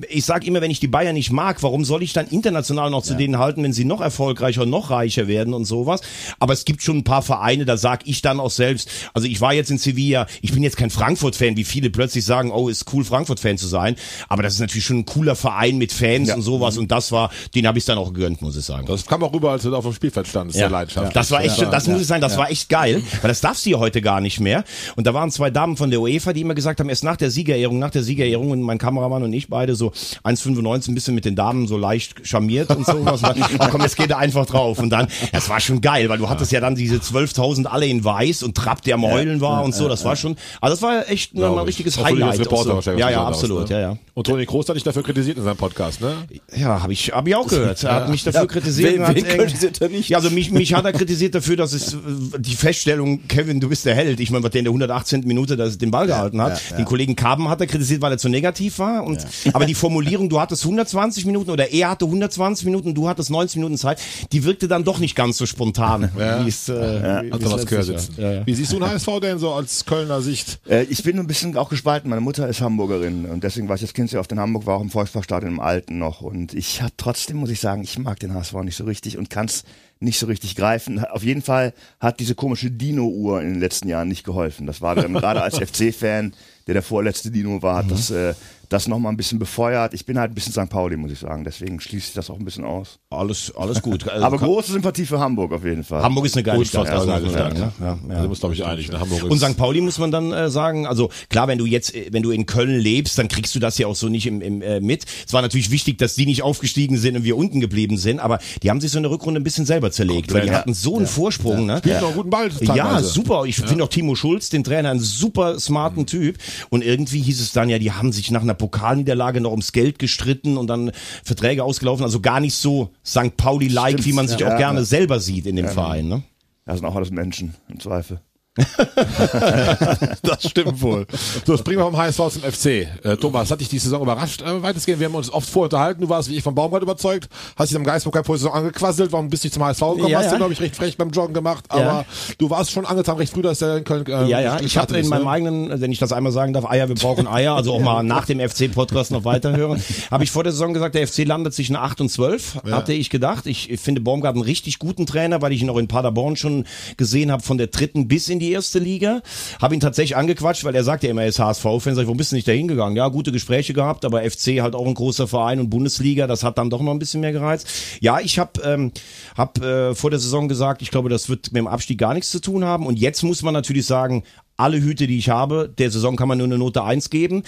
[0.09, 3.03] ich sage immer, wenn ich die Bayern nicht mag, warum soll ich dann international noch
[3.03, 6.01] zu denen halten, wenn sie noch erfolgreicher, noch reicher werden und sowas?
[6.39, 9.41] Aber es gibt schon ein paar Vereine, da sag ich dann auch selbst, also ich
[9.41, 12.93] war jetzt in Sevilla, ich bin jetzt kein Frankfurt-Fan, wie viele plötzlich sagen, oh, ist
[12.93, 13.97] cool, Frankfurt-Fan zu sein.
[14.29, 17.31] Aber das ist natürlich schon ein cooler Verein mit Fans und sowas und das war,
[17.55, 18.87] den habe ich dann auch gegönnt, muss ich sagen.
[18.87, 20.67] Das kam auch rüber, als du da auf dem Spielfeld standest, Ja.
[20.69, 21.15] der Leidenschaft.
[21.17, 23.71] Das war echt, das muss ich sagen, das war echt geil, weil das darfst du
[23.71, 24.65] ja heute gar nicht mehr.
[24.97, 27.31] Und da waren zwei Damen von der UEFA, die immer gesagt haben, erst nach der
[27.31, 29.93] Siegerehrung, nach der Siegerehrung und mein Kameramann und ich beide so
[30.25, 33.05] 1,95 ein bisschen mit den Damen so leicht charmiert und so.
[33.05, 33.23] was.
[33.23, 33.37] Dann,
[33.71, 34.79] komm, jetzt geht er einfach drauf.
[34.79, 38.05] Und dann, das war schon geil, weil du hattest ja dann diese 12.000 alle in
[38.05, 39.89] weiß und Trapp, der am Heulen war und so.
[39.89, 42.39] Das war schon, also das war echt mal ein richtiges Highlight.
[42.41, 42.91] Reporter so.
[42.93, 43.77] Ja, ja, absolut, ne?
[43.77, 43.97] ja, ja.
[44.15, 46.15] Und Toni Kroos hat dich dafür kritisiert in seinem Podcast, ne?
[46.57, 47.83] Ja, habe ich, hab ich auch gehört.
[47.83, 48.95] Er hat mich dafür Ja, kritisiert.
[48.99, 50.09] wen- wen kritisiert er nicht?
[50.09, 51.97] Ja, also mich, mich hat er kritisiert dafür, dass es
[52.39, 54.21] die Feststellung, Kevin, du bist der Held.
[54.21, 55.23] Ich meine, was der in der 118.
[55.27, 56.61] Minute das, den Ball gehalten hat.
[56.79, 59.05] Den Kollegen Kaben hat er kritisiert, weil er zu negativ war.
[59.05, 63.31] Und, Aber die Formulierung, du hattest 120 Minuten oder er hatte 120 Minuten, du hattest
[63.31, 64.01] 90 Minuten Zeit,
[64.33, 66.11] die wirkte dann doch nicht ganz so spontan.
[66.15, 68.23] Wie es, äh, Hat wie.
[68.23, 68.47] Ja, ja.
[68.47, 70.61] Wie siehst du den HSV denn so als Kölner Sicht?
[70.69, 72.11] Äh, ich bin ein bisschen auch gespalten.
[72.11, 74.77] Meine Mutter ist Hamburgerin und deswegen war ich als Kind sehr oft in Hamburg, war
[74.77, 76.21] auch im Volksparkstadion im Alten noch.
[76.21, 79.31] Und ich habe trotzdem, muss ich sagen, ich mag den HSV nicht so richtig und
[79.31, 79.65] kann es
[80.01, 81.05] nicht so richtig greifen.
[81.05, 84.67] Auf jeden Fall hat diese komische Dino-Uhr in den letzten Jahren nicht geholfen.
[84.67, 86.35] Das war dann gerade als FC-Fan,
[86.67, 88.35] der der vorletzte Dino war, hat das, äh,
[88.69, 89.95] das nochmal ein bisschen befeuert.
[89.95, 90.69] Ich bin halt ein bisschen St.
[90.71, 91.45] Pauli, muss ich sagen.
[91.45, 92.99] Deswegen schließt sich das auch ein bisschen aus.
[93.11, 94.05] Alles, alles gut.
[94.15, 96.03] Also, Aber große Sympathie für Hamburg auf jeden Fall.
[96.03, 96.87] Hamburg ist eine geile Stadt.
[96.87, 97.55] ja, Stadt.
[97.55, 97.73] ne?
[97.81, 98.15] Ja, ja.
[98.15, 98.93] Also muss, glaube ich, einig.
[98.93, 99.01] Ne?
[99.01, 99.57] Hamburg Und St.
[99.57, 102.47] Pauli muss man dann äh, sagen, also klar, wenn du jetzt, äh, wenn du in
[102.47, 105.05] Köln lebst, dann kriegst du das ja auch so nicht im, im, äh, mit.
[105.27, 108.39] Es war natürlich wichtig, dass die nicht aufgestiegen sind und wir unten geblieben sind, aber
[108.63, 110.55] die haben sich so eine Rückrunde ein bisschen selber zerlegt, weil die ja.
[110.55, 111.67] hatten so einen Vorsprung.
[111.67, 111.79] Ne?
[111.79, 113.09] Spielt noch einen guten Ball Ja, teilweise.
[113.09, 113.45] super.
[113.47, 116.39] Ich finde auch Timo Schulz, den Trainer, einen super smarten Typ.
[116.71, 119.99] Und irgendwie hieß es dann ja, die haben sich nach einer Pokalniederlage noch ums Geld
[119.99, 120.93] gestritten und dann
[121.25, 122.05] Verträge ausgelaufen.
[122.05, 123.37] Also gar nicht so St.
[123.37, 124.53] Pauli-like, wie man sich ja.
[124.53, 124.85] auch gerne Ja.
[124.85, 126.09] selber sieht in dem Verein.
[126.09, 126.23] Ne?
[126.65, 128.21] Das sind auch alles Menschen, im Zweifel.
[130.23, 131.07] Das stimmt wohl.
[131.45, 132.67] So, das bringen wir vom HSV zum FC.
[132.67, 134.43] Äh, Thomas, hat dich die Saison überrascht?
[134.43, 136.03] Äh, weitestgehend, wir haben uns oft vorunterhalten.
[136.03, 139.13] Du warst wie ich vom Baumgart überzeugt, hast dich am Geistbock vor der Saison angequasselt,
[139.13, 140.09] warum bist du nicht zum HSV gekommen?
[140.09, 140.31] Ja, hast ja.
[140.33, 142.05] du, glaube ich, recht frech beim Joggen gemacht, aber Ja.
[142.39, 144.97] du warst schon angetan recht früh, dass der in Köln äh, Ja, ja, ich gestartet
[144.97, 145.31] in ist, meinem ne?
[145.31, 148.27] eigenen, wenn ich das einmal sagen darf, Eier, wir brauchen Eier, also auch mal nach
[148.27, 152.01] dem FC-Podcast noch weiterhören, habe ich vor der Saison gesagt, der FC landet zwischen 8
[152.03, 153.47] und 12, hatte ich gedacht.
[153.47, 156.65] Ich finde Baumgart einen richtig guten Trainer, weil ich ihn auch in Paderborn schon
[156.97, 159.23] gesehen habe, von der dritten bis in die erste Liga.
[159.61, 162.17] Habe ihn tatsächlich angequatscht, weil er sagt ja immer, er ist HSV-Fan, sag ich, warum
[162.17, 162.97] bist du nicht da hingegangen?
[162.97, 166.59] Ja, gute Gespräche gehabt, aber FC halt auch ein großer Verein und Bundesliga, das hat
[166.59, 167.69] dann doch noch ein bisschen mehr gereizt.
[168.01, 168.93] Ja, ich habe ähm,
[169.37, 172.31] hab, äh, vor der Saison gesagt, ich glaube, das wird mit dem Abstieg gar nichts
[172.31, 174.25] zu tun haben und jetzt muss man natürlich sagen,
[174.57, 177.43] alle Hüte, die ich habe, der Saison kann man nur eine Note eins geben.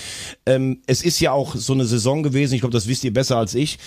[0.44, 3.36] Ähm, es ist ja auch so eine Saison gewesen, ich glaube, das wisst ihr besser
[3.36, 3.78] als ich.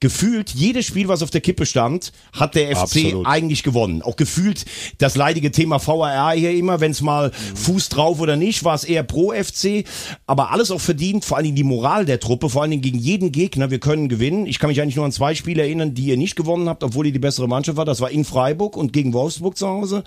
[0.00, 3.26] Gefühlt, jedes Spiel, was auf der Kippe stand, hat der FC Absolut.
[3.26, 4.02] eigentlich gewonnen.
[4.02, 4.64] Auch gefühlt
[4.98, 8.84] das leidige Thema VAR hier immer, wenn es mal Fuß drauf oder nicht, war es
[8.84, 9.84] eher pro FC.
[10.26, 12.98] Aber alles auch verdient, vor allen Dingen die Moral der Truppe, vor allen Dingen gegen
[12.98, 13.70] jeden Gegner.
[13.70, 14.46] Wir können gewinnen.
[14.46, 17.06] Ich kann mich eigentlich nur an zwei Spiele erinnern, die ihr nicht gewonnen habt, obwohl
[17.06, 17.84] ihr die bessere Mannschaft war.
[17.84, 20.04] Das war in Freiburg und gegen Wolfsburg zu Hause.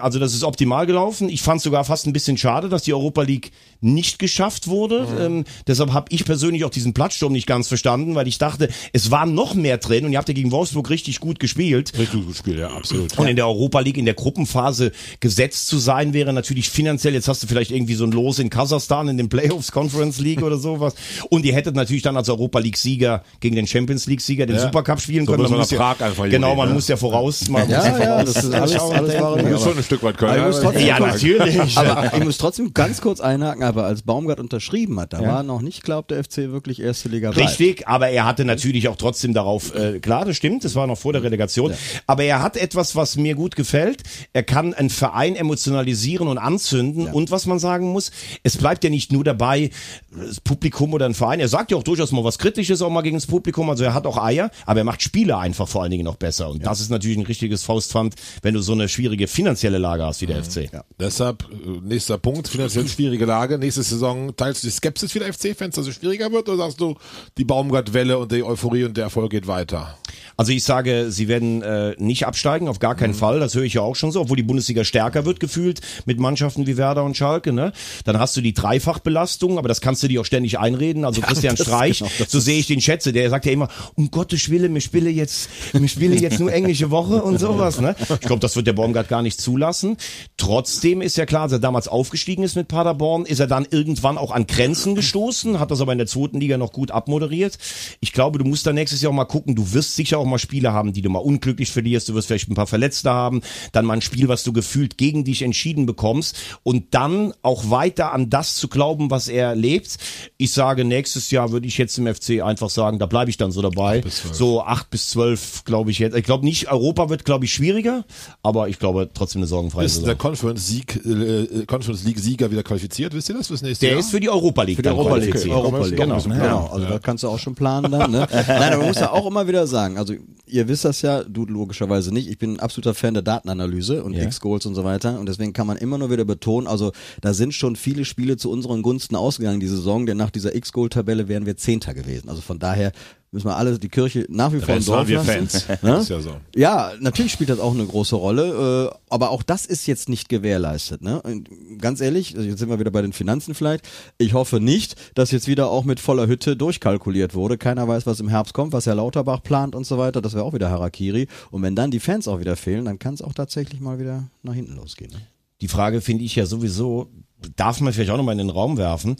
[0.00, 1.28] Also das ist optimal gelaufen.
[1.28, 5.06] Ich fand sogar fast ein bisschen schade, dass die Europa League nicht geschafft wurde.
[5.20, 9.10] Ähm, deshalb habe ich persönlich auch diesen Platzsturm nicht ganz verstanden, weil ich dachte, es
[9.10, 11.92] war noch mehr drin und ihr habt ja gegen Wolfsburg richtig gut gespielt.
[11.98, 13.16] Richtig gutes Spiel, ja, absolut.
[13.18, 17.28] Und in der Europa League in der Gruppenphase gesetzt zu sein, wäre natürlich finanziell, jetzt
[17.28, 20.58] hast du vielleicht irgendwie so ein Los in Kasachstan in den Playoffs, Conference League oder
[20.58, 20.94] sowas.
[21.30, 24.62] Und ihr hättet natürlich dann als Europa League-Sieger gegen den Champions League-Sieger den Ja.
[24.62, 25.42] Supercup spielen So können.
[25.44, 26.74] man muss nach ja, Prag einfach genau, man ne?
[26.74, 27.48] muss ja voraus.
[27.48, 29.50] Man Ja, muss ja, das ist alles, alles Dinge.
[29.50, 31.76] bist schon ein Stück weit muss trotzdem Ja, natürlich.
[31.78, 35.28] Aber ich muss trotzdem ganz kurz einhaken, aber als Baumgart unterschrieben hat, da Ja.
[35.28, 37.48] war noch nicht klar, ob der FC wirklich erste Liga bleibt.
[37.50, 40.98] Richtig, aber er hatte natürlich auch trotzdem darauf, äh, klar, das stimmt, das war noch
[40.98, 41.72] vor der Relegation,
[42.06, 44.02] aber er hat etwas, was mir gut gefällt.
[44.32, 48.10] Er kann einen Verein emotionalisieren und anzünden und was man sagen muss,
[48.42, 49.70] es bleibt ja nicht nur dabei,
[50.10, 53.02] das Publikum oder ein Verein, er sagt ja auch durchaus mal was Kritisches auch mal
[53.02, 55.90] gegen das Publikum, also er hat auch Eier, aber er macht Spiele einfach vor allen
[55.90, 59.26] Dingen noch besser und das ist natürlich ein richtiges Faustpfand, wenn du so eine schwierige
[59.28, 60.70] finanzielle Lage hast wie der FC.
[60.98, 63.57] Deshalb, äh, nächster Punkt, finanziell schwierige Lage.
[63.58, 66.96] Nächste Saison teilst du die Skepsis wieder FC-Fans, dass es schwieriger wird, oder sagst du,
[67.38, 69.96] die Baumgart-Welle und die Euphorie und der Erfolg geht weiter?
[70.36, 73.40] Also ich sage, sie werden äh, nicht absteigen, auf gar keinen Fall.
[73.40, 76.66] Das höre ich ja auch schon so, obwohl die Bundesliga stärker wird gefühlt mit Mannschaften
[76.66, 77.52] wie Werder und Schalke.
[77.52, 77.72] Ne?
[78.04, 81.04] Dann hast du die Dreifachbelastung, aber das kannst du dir auch ständig einreden.
[81.04, 84.72] Also Christian Streich, so sehe ich den schätze, der sagt ja immer, um Gottes Willen,
[84.72, 87.80] mir spiele jetzt, mir spiele jetzt nur englische Woche und sowas.
[87.80, 87.94] Ne?
[88.00, 89.98] Ich glaube, das wird der Baumgart gar nicht nicht zulassen.
[90.38, 94.18] Trotzdem ist ja klar, als er damals aufgestiegen ist mit Paderborn, ist er dann irgendwann
[94.18, 97.58] auch an Grenzen gestoßen, hat das aber in der zweiten Liga noch gut abmoderiert.
[98.00, 100.38] Ich glaube, du musst da nächstes Jahr auch mal gucken, du wirst sicher auch mal
[100.38, 103.40] Spiele haben, die du mal unglücklich verlierst, du wirst vielleicht ein paar Verletzte haben,
[103.72, 108.12] dann mal ein Spiel, was du gefühlt gegen dich entschieden bekommst und dann auch weiter
[108.12, 109.98] an das zu glauben, was er lebt.
[110.36, 113.52] Ich sage, nächstes Jahr würde ich jetzt im FC einfach sagen, da bleibe ich dann
[113.52, 114.02] so dabei.
[114.32, 116.16] So acht bis zwölf, glaube ich jetzt.
[116.16, 118.04] Ich glaube nicht, Europa wird, glaube ich, schwieriger,
[118.42, 120.18] aber ich glaube trotzdem eine sorgenfreie Ist der Saison.
[120.18, 123.14] Conference Sieg, äh, Conference League Sieger wieder qualifiziert?
[123.14, 124.00] Wisst ihr das fürs nächste Der Jahr?
[124.00, 124.76] ist für die Europa League.
[124.76, 125.30] Für die Europa League.
[125.30, 125.54] qualifiziert.
[125.54, 125.96] Europa League.
[125.96, 126.18] Genau.
[126.20, 126.66] Genau, genau.
[126.72, 128.10] Also da kannst du auch schon planen dann.
[128.10, 128.26] Ne?
[128.48, 130.14] Nein, aber man muss ja auch immer wieder sagen, also
[130.46, 132.28] ihr wisst das ja, du logischerweise nicht.
[132.28, 134.24] Ich bin ein absoluter Fan der Datenanalyse und Ja.
[134.24, 135.18] X-Goals und so weiter.
[135.20, 138.50] Und deswegen kann man immer nur wieder betonen, also da sind schon viele Spiele zu
[138.50, 142.28] unseren Gunsten ausgegangen die Saison, denn nach dieser X-Goal-Tabelle wären wir Zehnter gewesen.
[142.28, 142.92] Also von daher
[143.30, 145.48] müssen wir alle die Kirche nach wie vor im Dorf wir lassen.
[145.48, 145.66] Fans.
[145.82, 145.98] Ne?
[145.98, 146.36] Ist ja so.
[146.54, 150.28] Ja, natürlich spielt das auch eine große Rolle, äh, aber auch das ist jetzt nicht
[150.28, 151.02] gewährleistet.
[151.02, 151.20] Ne?
[151.22, 153.88] Und ganz ehrlich, also jetzt sind wir wieder bei den Finanzen vielleicht.
[154.16, 157.58] Ich hoffe nicht, dass jetzt wieder auch mit voller Hütte durchkalkuliert wurde.
[157.58, 160.22] Keiner weiß, was im Herbst kommt, was Herr Lauterbach plant und so weiter.
[160.22, 161.28] Das wäre auch wieder Harakiri.
[161.50, 164.28] Und wenn dann die Fans auch wieder fehlen, dann kann es auch tatsächlich mal wieder
[164.42, 165.10] nach hinten losgehen.
[165.10, 165.20] Ne?
[165.60, 167.10] Die Frage finde ich ja sowieso,
[167.56, 169.16] darf man vielleicht auch nochmal in den Raum werfen.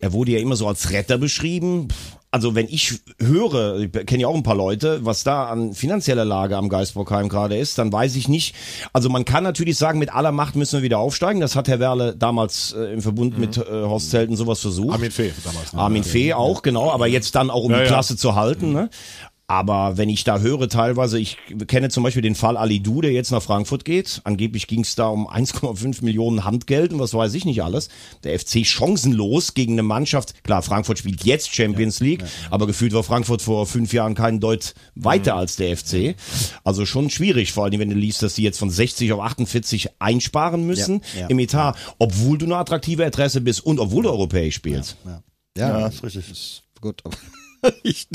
[0.00, 1.88] Er wurde ja immer so als Retter beschrieben.
[2.32, 6.24] Also wenn ich höre, ich kenne ja auch ein paar Leute, was da an finanzieller
[6.24, 8.54] Lage am Geisbockheim gerade ist, dann weiß ich nicht.
[8.92, 11.40] Also man kann natürlich sagen, mit aller Macht müssen wir wieder aufsteigen.
[11.40, 14.92] Das hat Herr Werle damals äh, im Verbund mit äh, Horst Zelten sowas versucht.
[14.92, 15.72] Armin Fee damals.
[15.72, 15.80] ne?
[15.80, 17.88] Armin Fee auch, genau, aber jetzt dann auch um Ja, die ja.
[17.88, 18.72] Klasse zu halten.
[18.72, 18.90] Ne?
[19.50, 21.36] Aber wenn ich da höre, teilweise, ich
[21.66, 24.20] kenne zum Beispiel den Fall Ali Du, der jetzt nach Frankfurt geht.
[24.22, 27.88] Angeblich ging es da um 1,5 Millionen Handgeld und was weiß ich nicht alles.
[28.22, 30.44] Der FC chancenlos gegen eine Mannschaft.
[30.44, 34.74] Klar, Frankfurt spielt jetzt Champions League, aber gefühlt war Frankfurt vor fünf Jahren keinen Deut
[34.94, 36.14] weiter als der FC.
[36.62, 40.00] Also schon schwierig, vor allem wenn du liest, dass die jetzt von 60 auf 48
[40.00, 41.26] einsparen müssen Ja, ja.
[41.26, 44.96] im Etat, obwohl du eine attraktive Adresse bist und obwohl du europäisch spielst.
[45.58, 46.30] Ja, ist richtig.
[46.30, 47.02] ist gut.
[47.82, 48.08] Ich,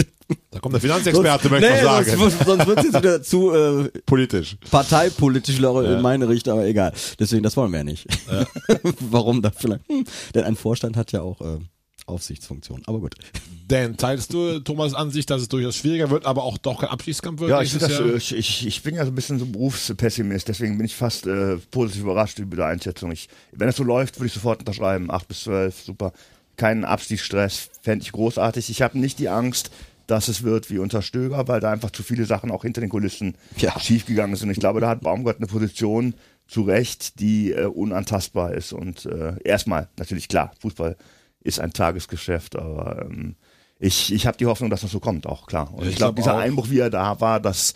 [0.52, 2.18] Da kommt der Finanzexperte, möchte ich nee, mal sagen.
[2.18, 4.58] sonst, sonst wird es jetzt wieder zu äh, Politisch.
[4.72, 6.94] parteipolitisch in meine Richtung, aber egal.
[7.20, 8.08] Deswegen, das wollen wir ja nicht.
[9.00, 9.88] Warum da vielleicht?
[9.88, 10.06] Hm.
[10.34, 11.60] Denn ein Vorstand hat ja auch äh,
[12.08, 12.84] Aufsichtsfunktion.
[12.86, 13.16] Aber gut.
[13.68, 17.40] Dan, teilst du Thomas Ansicht, dass es durchaus schwieriger wird, aber auch doch kein Abschießkampf
[17.40, 17.50] wird?
[17.50, 18.14] Ja, ich, das, Jahr?
[18.14, 21.26] ich, ich, ich bin ja so ein bisschen so ein Berufspessimist, deswegen bin ich fast
[21.26, 23.12] äh, positiv überrascht über die Einschätzung.
[23.12, 25.10] Ich, wenn es so läuft, würde ich sofort unterschreiben.
[25.10, 26.14] 8 bis 12, super.
[26.58, 28.70] Keinen Abstiegsstress, fände ich großartig.
[28.70, 29.72] Ich habe nicht die Angst,
[30.08, 32.90] dass es wird wie unter Stöger, weil da einfach zu viele Sachen auch hinter den
[32.90, 33.80] Kulissen Ja.
[33.80, 34.50] schiefgegangen sind.
[34.52, 36.14] Ich glaube, da hat Baumgart eine Position
[36.48, 38.72] zu Recht, die äh, unantastbar ist.
[38.72, 40.96] Und äh, erstmal, natürlich klar, Fußball
[41.42, 43.36] ist ein Tagesgeschäft, aber ähm,
[43.80, 45.74] ich, ich habe die Hoffnung, dass das so kommt, auch klar.
[45.74, 46.38] Und Ich ich, glaube, glaub dieser.
[46.38, 47.74] Einbruch, wie er da war, das,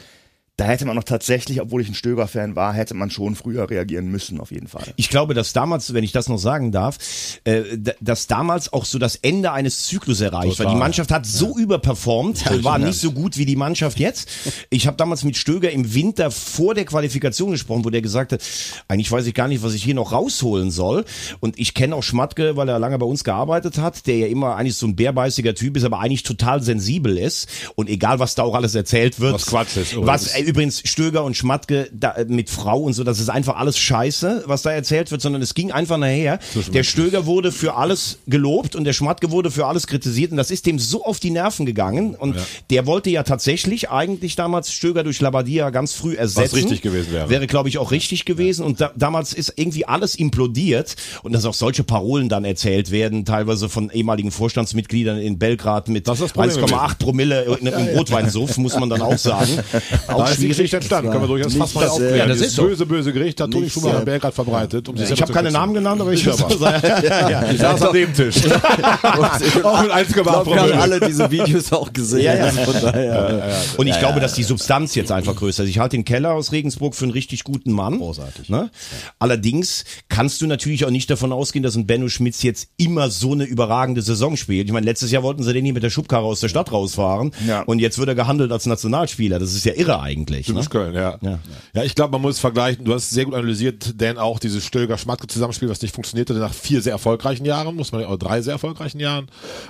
[0.59, 4.07] da hätte man noch tatsächlich, obwohl ich ein Stöger-Fan war, hätte man schon früher reagieren
[4.07, 4.83] müssen, auf jeden Fall.
[4.97, 6.97] Ich glaube, dass damals, wenn ich das noch sagen darf,
[7.45, 7.63] äh,
[8.01, 10.69] dass damals auch so das Ende eines Zyklus erreicht war.
[10.69, 14.29] Die Mannschaft hat so überperformt, äh, war nicht so gut wie die Mannschaft jetzt.
[14.69, 18.41] Ich habe damals mit Stöger im Winter vor der Qualifikation gesprochen, wo der gesagt hat,
[18.89, 21.05] eigentlich weiß ich gar nicht, was ich hier noch rausholen soll.
[21.39, 24.57] Und ich kenne auch Schmatke, weil er lange bei uns gearbeitet hat, der ja immer
[24.57, 27.47] eigentlich so ein bärbeißiger Typ ist, aber eigentlich total sensibel ist.
[27.75, 29.35] Und egal, was da auch alles erzählt wird.
[29.35, 30.81] Was Quatsch ist, Was, übrigens.
[30.85, 34.61] Stöger und Schmatke da, äh, mit Frau und so, das ist einfach alles Scheiße, was
[34.61, 36.39] da erzählt wird, sondern es ging einfach nachher.
[36.73, 40.51] Der Stöger wurde für alles gelobt und der Schmatke wurde für alles kritisiert und das
[40.51, 42.35] ist dem so auf die Nerven gegangen und
[42.69, 46.55] der wollte ja tatsächlich eigentlich damals Stöger durch Labadia ganz früh ersetzen.
[46.55, 47.29] richtig gewesen wäre.
[47.29, 51.45] Wäre, glaube ich, auch richtig gewesen und da, damals ist irgendwie alles implodiert und dass
[51.45, 56.35] auch solche Parolen dann erzählt werden, teilweise von ehemaligen Vorstandsmitgliedern in Belgrad mit Das ist
[56.35, 59.59] das Problem 1,8 Promille im Rotweinsuff, muss man dann auch sagen.
[60.07, 60.47] Auch ist die.
[60.49, 62.17] Geschichte entstanden, können wir durchaus fast mal das, aufklären.
[62.17, 62.63] ja, das ist so.
[62.63, 64.87] böse, böse Gericht hat Toni Schumacher Belgrad verbreitet.
[64.89, 65.49] Um sich Ich habe keine.
[65.51, 66.83] Namen genannt, aber ich, Ich aber.
[67.03, 67.51] ja, ja.
[67.51, 68.35] Ich saß an dem Tisch.
[69.63, 72.21] Auch mit 1,8 Ich glaube, wir haben alle diese Videos auch gesehen.
[72.21, 72.51] Ja, ja.
[72.51, 75.69] Von daher, Und ich glaube, dass die Substanz jetzt einfach größer ist.
[75.69, 77.97] Ich halte den Keller aus Regensburg für einen richtig guten Mann.
[77.97, 78.49] Großartig.
[78.49, 78.69] Ne?
[79.17, 83.33] Allerdings kannst du natürlich auch nicht davon ausgehen, dass ein Benno Schmitz jetzt immer so
[83.33, 84.67] eine überragende Saison spielt.
[84.67, 87.31] Ich meine, letztes Jahr wollten sie den hier mit der Schubkarre aus der Stadt rausfahren.
[87.47, 87.61] Ja.
[87.63, 89.39] Und jetzt wird er gehandelt als Nationalspieler.
[89.39, 90.28] Das ist ja irre eigentlich.
[90.47, 90.53] Ne?
[90.53, 91.17] Typisch Köln, ja.
[91.21, 91.39] Ja.
[91.73, 92.85] Ja, ich glaube, man muss vergleichen.
[92.85, 96.93] Du hast sehr gut analysiert, denn auch dieses Stöger-Schmatke-Zusammenspiel, was nicht funktionierte nach vier sehr
[96.93, 99.27] erfolgreichen Jahren, muss man ja, oder drei sehr erfolgreichen Jahren.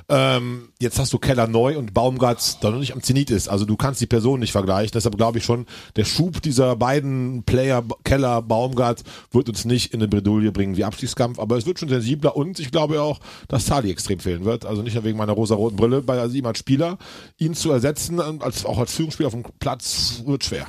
[0.08, 3.48] Ähm, jetzt hast du Keller neu und Baumgart, der noch nicht am Zenit ist.
[3.48, 4.91] Also du kannst die Person nicht vergleichen.
[4.93, 10.00] Deshalb glaube ich schon, der Schub dieser beiden Player, Keller, Baumgart, wird uns nicht in
[10.00, 13.65] eine Bredouille bringen wie Abstiegskampf, aber es wird schon sensibler und ich glaube auch, dass
[13.65, 14.65] Tali extrem fehlen wird.
[14.65, 16.98] Also nicht nur wegen meiner rosa-roten Brille, bei also ihm als Spieler,
[17.38, 20.67] ihn zu ersetzen, als, auch als Führungsspieler auf dem Platz, wird schwer.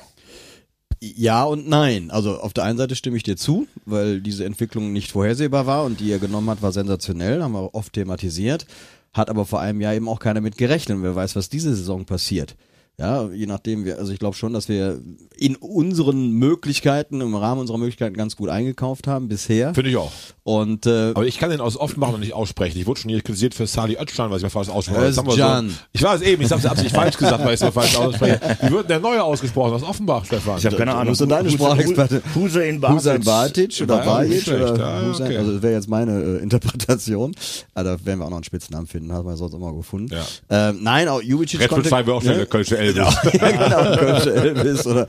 [1.01, 2.11] Ja und nein.
[2.11, 5.85] Also auf der einen Seite stimme ich dir zu, weil diese Entwicklung nicht vorhersehbar war
[5.85, 8.67] und die er genommen hat, war sensationell, haben wir oft thematisiert.
[9.15, 10.99] Hat aber vor einem Jahr eben auch keiner mit gerechnet.
[11.01, 12.55] Wer weiß, was diese Saison passiert.
[13.01, 15.01] Ja, je nachdem wir, also ich glaube schon, dass wir
[15.39, 19.73] in unseren Möglichkeiten, im Rahmen unserer Möglichkeiten ganz gut eingekauft haben bisher.
[19.73, 20.13] Finde ich auch.
[20.43, 22.79] Und äh, Aber ich kann den aus Offenbach noch nicht aussprechen.
[22.79, 25.01] Ich wurde schon hier kritisiert für Sali Özcan, was ich mir falsch ausspreche.
[25.01, 25.13] Wir.
[25.13, 27.97] So, ich weiß eben, ich habe es absichtlich falsch gesagt, weil ich es so falsch
[27.97, 28.39] ausspreche.
[28.63, 30.59] Wie wird denn der neue ausgesprochen aus Offenbach, Stefan?
[30.59, 31.13] Ich habe keine Ahnung.
[31.13, 32.23] bist du deine Sprachexperte.
[32.35, 35.37] Huse in Husan Batic oder Bajic oder Ja, okay.
[35.39, 37.35] also das wäre jetzt meine äh, Interpretation.
[37.75, 40.13] Ah, da werden wir auch noch einen Spitznamen finden, haben wir sonst immer gefunden.
[40.13, 40.71] Ja.
[40.71, 41.89] Ähm, nein, auch Jubicic konnte...
[41.89, 42.37] 2 wäre auch schon Ja?
[42.39, 43.33] der Kölsche Elvis.
[43.41, 45.09] ja, genau, Kölsche Elvis oder.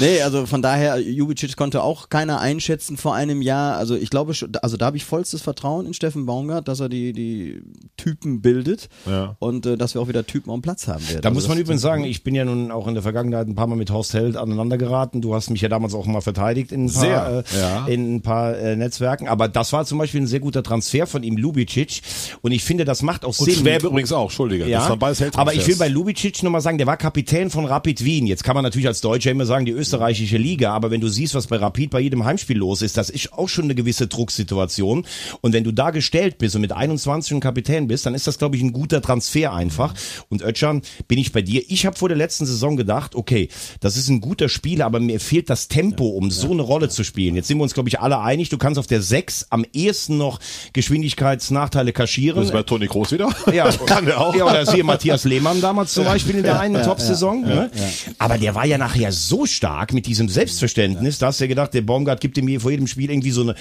[0.00, 3.76] Nee, also von daher, Jubicic konnte auch keiner einschätzen vor einem Jahr.
[3.76, 7.12] Also ich glaube, also da habe ich vollstes Vertrauen in Steffen Baumgart, dass er die,
[7.12, 7.62] die
[7.96, 9.36] Typen bildet Ja.
[9.38, 11.22] und äh, dass wir auch wieder Typen am Platz haben werden.
[11.22, 13.54] Da also muss man übrigens sagen, ich bin ja nun auch in der Vergangenheit ein
[13.54, 15.20] paar Mal mit Horst Held aneinander geraten.
[15.20, 17.86] Du hast mich ja damals auch mal verteidigt in ein paar, Sehr, äh, ja.
[17.86, 19.28] in ein paar äh, Netzwerken.
[19.28, 22.02] Aber das war zum Beispiel ein sehr guter Transfer von ihm, Lubicic.
[22.40, 23.54] Und ich finde, das macht auch Und Sinn.
[23.54, 24.66] Schwäbe übrigens auch, Entschuldige.
[24.66, 24.96] Ja,
[25.34, 25.88] aber ich will bei.
[25.92, 28.26] Lubicic nochmal sagen, der war Kapitän von Rapid Wien.
[28.26, 31.34] Jetzt kann man natürlich als Deutscher immer sagen, die österreichische Liga, aber wenn du siehst,
[31.34, 35.04] was bei Rapid bei jedem Heimspiel los ist, das ist auch schon eine gewisse Drucksituation.
[35.42, 38.38] Und wenn du da gestellt bist und mit 21 ein Kapitän bist, dann ist das,
[38.38, 39.92] glaube ich, ein guter Transfer einfach.
[40.30, 41.62] Und Özcan, bin ich bei dir.
[41.68, 45.20] Ich habe vor der letzten Saison gedacht, okay, das ist ein guter Spieler, aber mir
[45.20, 47.36] fehlt das Tempo, um so eine Rolle zu spielen.
[47.36, 50.16] Jetzt sind wir uns, glaube ich, alle einig, du kannst auf der 6 am ehesten
[50.16, 50.40] noch
[50.72, 52.38] Geschwindigkeitsnachteile kaschieren.
[52.38, 53.28] Das ist bei Toni Groß wieder.
[53.52, 54.34] Ja, kann der auch.
[54.34, 57.42] Ja, oder siehe Matthias Lehmann damals zum Beispiel in der einen Top-Saison.
[57.42, 57.70] ne?
[58.18, 61.74] Aber der war ja nachher so stark mit diesem Selbstverständnis, da hast du ja gedacht,
[61.74, 63.54] der Baumgart gibt ihm hier vor jedem Spiel irgendwie so eine.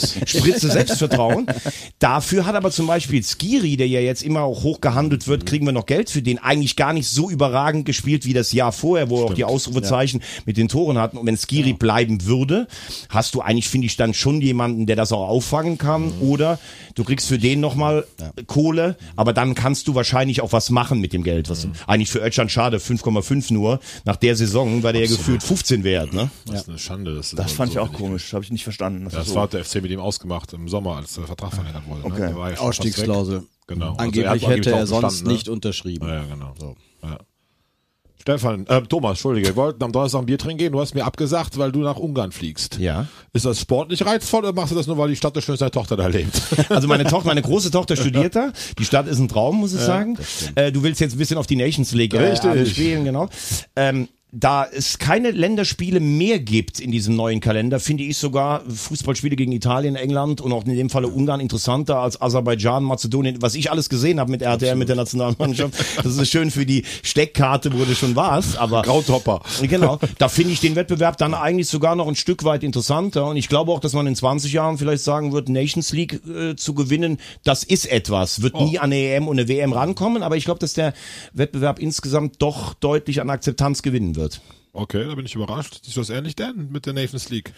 [0.00, 1.46] Spritze, Spritze Selbstvertrauen.
[1.98, 5.66] Dafür hat aber zum Beispiel Skiri, der ja jetzt immer auch hoch gehandelt wird, kriegen
[5.66, 9.10] wir noch Geld für den, eigentlich gar nicht so überragend gespielt wie das Jahr vorher,
[9.10, 11.16] wo er auch die Ausrufezeichen mit den Toren hatten.
[11.18, 12.66] Und wenn Skiri bleiben würde,
[13.08, 16.12] hast du eigentlich, finde ich, dann schon jemanden, der das auch auffangen kann.
[16.20, 16.58] Oder
[16.94, 18.04] du kriegst für den nochmal
[18.46, 21.48] Kohle, aber dann kannst du wahrscheinlich auch was machen mit dem Geld.
[21.48, 23.80] Was eigentlich für Özcan schade, 5,5 nur.
[24.04, 26.12] Nach der Saison war der ja gefühlt 15 wert.
[26.12, 26.30] Ne?
[26.46, 27.14] Das ist eine Schande.
[27.14, 27.98] Das, Das fand ich so auch wenig.
[27.98, 28.32] komisch.
[28.32, 29.04] Habe ich nicht verstanden.
[29.04, 31.86] dass Das so- war der FC mit ihm ausgemacht im Sommer, als der Vertrag verlängert
[31.88, 32.00] wurde.
[32.00, 32.06] Ne?
[32.34, 32.52] Okay.
[32.54, 33.42] Ja Ausstiegsklausel.
[33.66, 33.90] Genau.
[33.90, 35.32] Also Angeblich er hat hätte er auch sonst ne?
[35.32, 36.06] nicht unterschrieben.
[36.06, 36.54] Ja, ja, genau.
[37.02, 37.18] Ja.
[38.26, 40.72] Stefan, äh, Thomas, Entschuldige, wir wollten am Donnerstag ein Bier trinken gehen.
[40.72, 42.76] Du hast mir abgesagt, weil du nach Ungarn fliegst.
[42.80, 43.06] Ja.
[43.32, 45.96] Ist das sportlich reizvoll oder machst du das nur, weil die Stadt der schönste Tochter
[45.96, 46.42] da lebt?
[46.68, 48.52] Also meine Tochter, meine große Tochter studiert da.
[48.78, 50.18] Die Stadt ist ein Traum, muss ich sagen.
[50.56, 53.28] Äh, du willst jetzt ein bisschen auf die Nations League äh, anspielen, genau.
[53.76, 59.34] Ähm, da es keine Länderspiele mehr gibt in diesem neuen Kalender, finde ich sogar Fußballspiele
[59.34, 63.70] gegen Italien, England und auch in dem Falle Ungarn interessanter als Aserbaidschan, Mazedonien, was ich
[63.70, 65.74] alles gesehen habe mit RTL, mit der Nationalmannschaft.
[65.96, 69.40] Das ist schön für die Steckkarte, wo du schon warst, aber Grautopper.
[69.62, 73.38] Genau, da finde ich den Wettbewerb dann eigentlich sogar noch ein Stück weit interessanter und
[73.38, 76.74] ich glaube auch, dass man in 20 Jahren vielleicht sagen wird, Nations League äh, zu
[76.74, 80.44] gewinnen, das ist etwas, wird nie an eine EM und eine WM rankommen, aber ich
[80.44, 80.92] glaube, dass der
[81.32, 84.25] Wettbewerb insgesamt doch deutlich an Akzeptanz gewinnen wird.
[84.72, 85.80] Okay, da bin ich überrascht.
[85.82, 87.52] Siehst du das ähnlich denn mit der Nations League?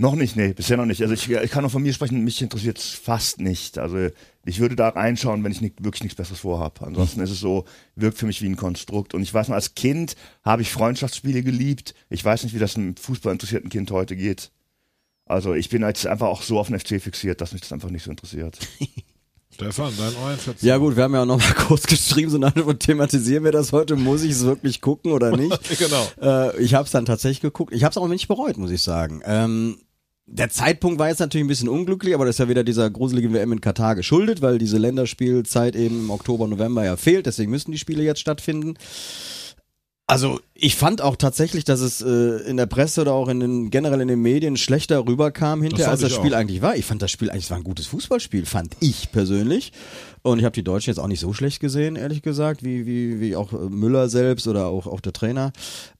[0.00, 1.02] Noch nicht, nee, bisher noch nicht.
[1.02, 3.76] Also ich, ich kann nur von mir sprechen, mich interessiert es fast nicht.
[3.76, 4.08] Also
[4.46, 6.86] ich würde da reinschauen, wenn ich nicht, wirklich nichts Besseres vorhabe.
[6.86, 9.12] Ansonsten ist es so, wirkt für mich wie ein Konstrukt.
[9.12, 11.94] Und ich weiß noch, als Kind habe ich Freundschaftsspiele geliebt.
[12.08, 14.50] Ich weiß nicht, wie das einem fußballinteressierten Kind heute geht.
[15.26, 17.90] Also ich bin jetzt einfach auch so auf den FC fixiert, dass mich das einfach
[17.90, 18.58] nicht so interessiert.
[19.60, 20.68] Stefan, dein Einschätzung?
[20.68, 23.72] Ja gut, wir haben ja auch noch mal kurz geschrieben, so nach thematisieren wir das
[23.72, 25.58] heute, muss ich es wirklich gucken oder nicht?
[25.78, 26.06] Genau.
[26.20, 27.72] Äh, ich habe es dann tatsächlich geguckt.
[27.72, 29.22] Ich habe es auch nicht bereut, muss ich sagen.
[29.24, 29.78] Ähm,
[30.26, 33.32] der Zeitpunkt war jetzt natürlich ein bisschen unglücklich, aber das ist ja wieder dieser gruseligen
[33.32, 37.26] WM in Katar geschuldet, weil diese Länderspielzeit eben im Oktober, November ja fehlt.
[37.26, 38.74] Deswegen müssen die Spiele jetzt stattfinden.
[40.10, 42.08] Also ich fand auch tatsächlich, dass es äh,
[42.48, 46.00] in der Presse oder auch in den, generell in den Medien schlechter rüberkam hinterher, als
[46.00, 46.38] das Spiel auch.
[46.38, 46.74] eigentlich war.
[46.74, 49.72] Ich fand das Spiel eigentlich es war ein gutes Fußballspiel, fand ich persönlich.
[50.22, 53.20] Und ich habe die Deutschen jetzt auch nicht so schlecht gesehen, ehrlich gesagt, wie, wie,
[53.20, 55.52] wie auch äh, Müller selbst oder auch, auch der Trainer.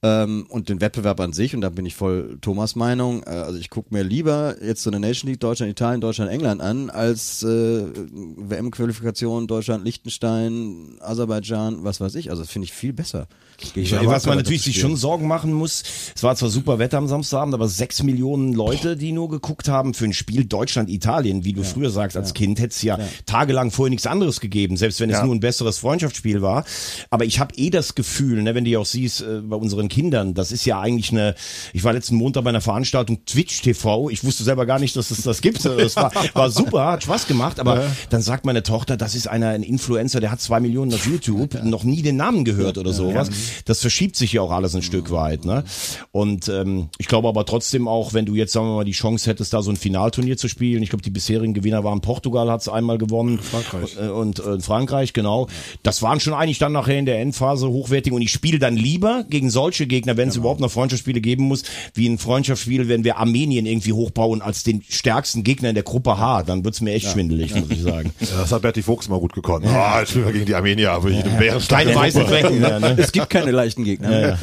[0.02, 3.58] Ähm, und den Wettbewerb an sich, und da bin ich voll Thomas Meinung, äh, also
[3.58, 7.42] ich gucke mir lieber jetzt so eine Nation League Deutschland, Italien, Deutschland, England an, als
[7.42, 12.30] äh, WM-Qualifikation Deutschland, Liechtenstein, Aserbaidschan, was weiß ich.
[12.30, 13.26] Also das finde ich viel besser.
[13.74, 15.82] Ich Ja, was man natürlich sich schon Sorgen machen muss,
[16.14, 19.94] es war zwar super Wetter am Samstagabend, aber sechs Millionen Leute, die nur geguckt haben
[19.94, 23.90] für ein Spiel Deutschland-Italien, wie du früher sagst, als Kind hätte es ja, tagelang vorher
[23.90, 25.24] nichts anderes gegeben, selbst wenn es Ja.
[25.24, 26.64] nur ein besseres Freundschaftsspiel war.
[27.10, 29.88] Aber ich habe eh das Gefühl, ne, wenn du ja auch siehst, äh, bei unseren
[29.88, 31.34] Kindern, das ist ja eigentlich eine,
[31.72, 35.10] ich war letzten Montag bei einer Veranstaltung Twitch TV, ich wusste selber gar nicht, dass
[35.10, 35.64] es das gibt.
[35.64, 39.48] Das war, war super, hat Spaß gemacht, aber dann sagt meine Tochter, das ist einer,
[39.48, 43.30] ein Influencer, der hat zwei Millionen auf YouTube, noch nie den Namen gehört oder sowas.
[43.64, 45.44] Das verschiebt sich ja auch alles ein Stück weit.
[45.44, 45.64] Ne?
[46.12, 49.28] Und ähm, ich glaube aber trotzdem auch, wenn du jetzt, sagen wir mal, die Chance
[49.30, 50.82] hättest, da so ein Finalturnier zu spielen.
[50.82, 53.38] Ich glaube, die bisherigen Gewinner waren Portugal, hat es einmal gewonnen.
[53.38, 53.96] Frankreich.
[54.00, 55.48] Äh, Und, äh, Frankreich, genau.
[55.82, 58.12] Das waren schon eigentlich dann nachher in der Endphase hochwertig.
[58.12, 60.42] Und ich spiele dann lieber gegen solche Gegner, wenn es Genau.
[60.44, 64.82] überhaupt noch Freundschaftsspiele geben muss, wie ein Freundschaftsspiel, wenn wir Armenien irgendwie hochbauen als den
[64.88, 66.42] stärksten Gegner in der Gruppe H.
[66.44, 68.12] Dann wird's mir echt schwindelig, muss ich sagen.
[68.20, 69.66] Ja, Das hat Berti Fuchs mal gut gekonnt.
[69.66, 71.58] Ah, jetzt spielen wir gegen die Armenier, aber ich ja.
[71.68, 72.96] Keine weißen Flecken mehr, ne?
[72.98, 74.08] Es gibt keine leichten Gegner.
[74.08, 74.38] mehr.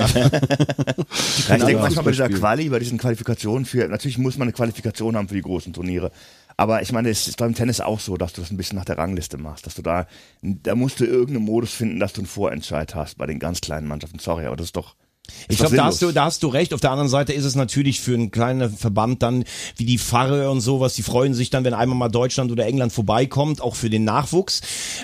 [1.48, 4.54] Ja, ich denke manchmal bei dieser Quali, bei diesen Qualifikationen für, natürlich muss man eine
[4.54, 6.12] Qualifikation haben für die großen Turniere.
[6.58, 8.86] Aber ich meine, es ist beim Tennis auch so, dass du das ein bisschen nach
[8.86, 10.08] der Rangliste machst, dass du da,
[10.42, 13.88] da musst du irgendeinen Modus finden, dass du einen Vorentscheid hast bei den ganz kleinen
[13.88, 14.18] Mannschaften.
[14.18, 14.96] Sorry, aber das ist doch,
[15.50, 16.74] Ich glaube, da hast du, da hast du recht.
[16.74, 19.44] Auf der anderen Seite ist es natürlich für einen kleinen Verband dann
[19.76, 20.96] wie die Pfarre und sowas.
[20.96, 24.62] Die freuen sich dann, wenn einmal mal Deutschland oder England vorbeikommt, auch für den Nachwuchs.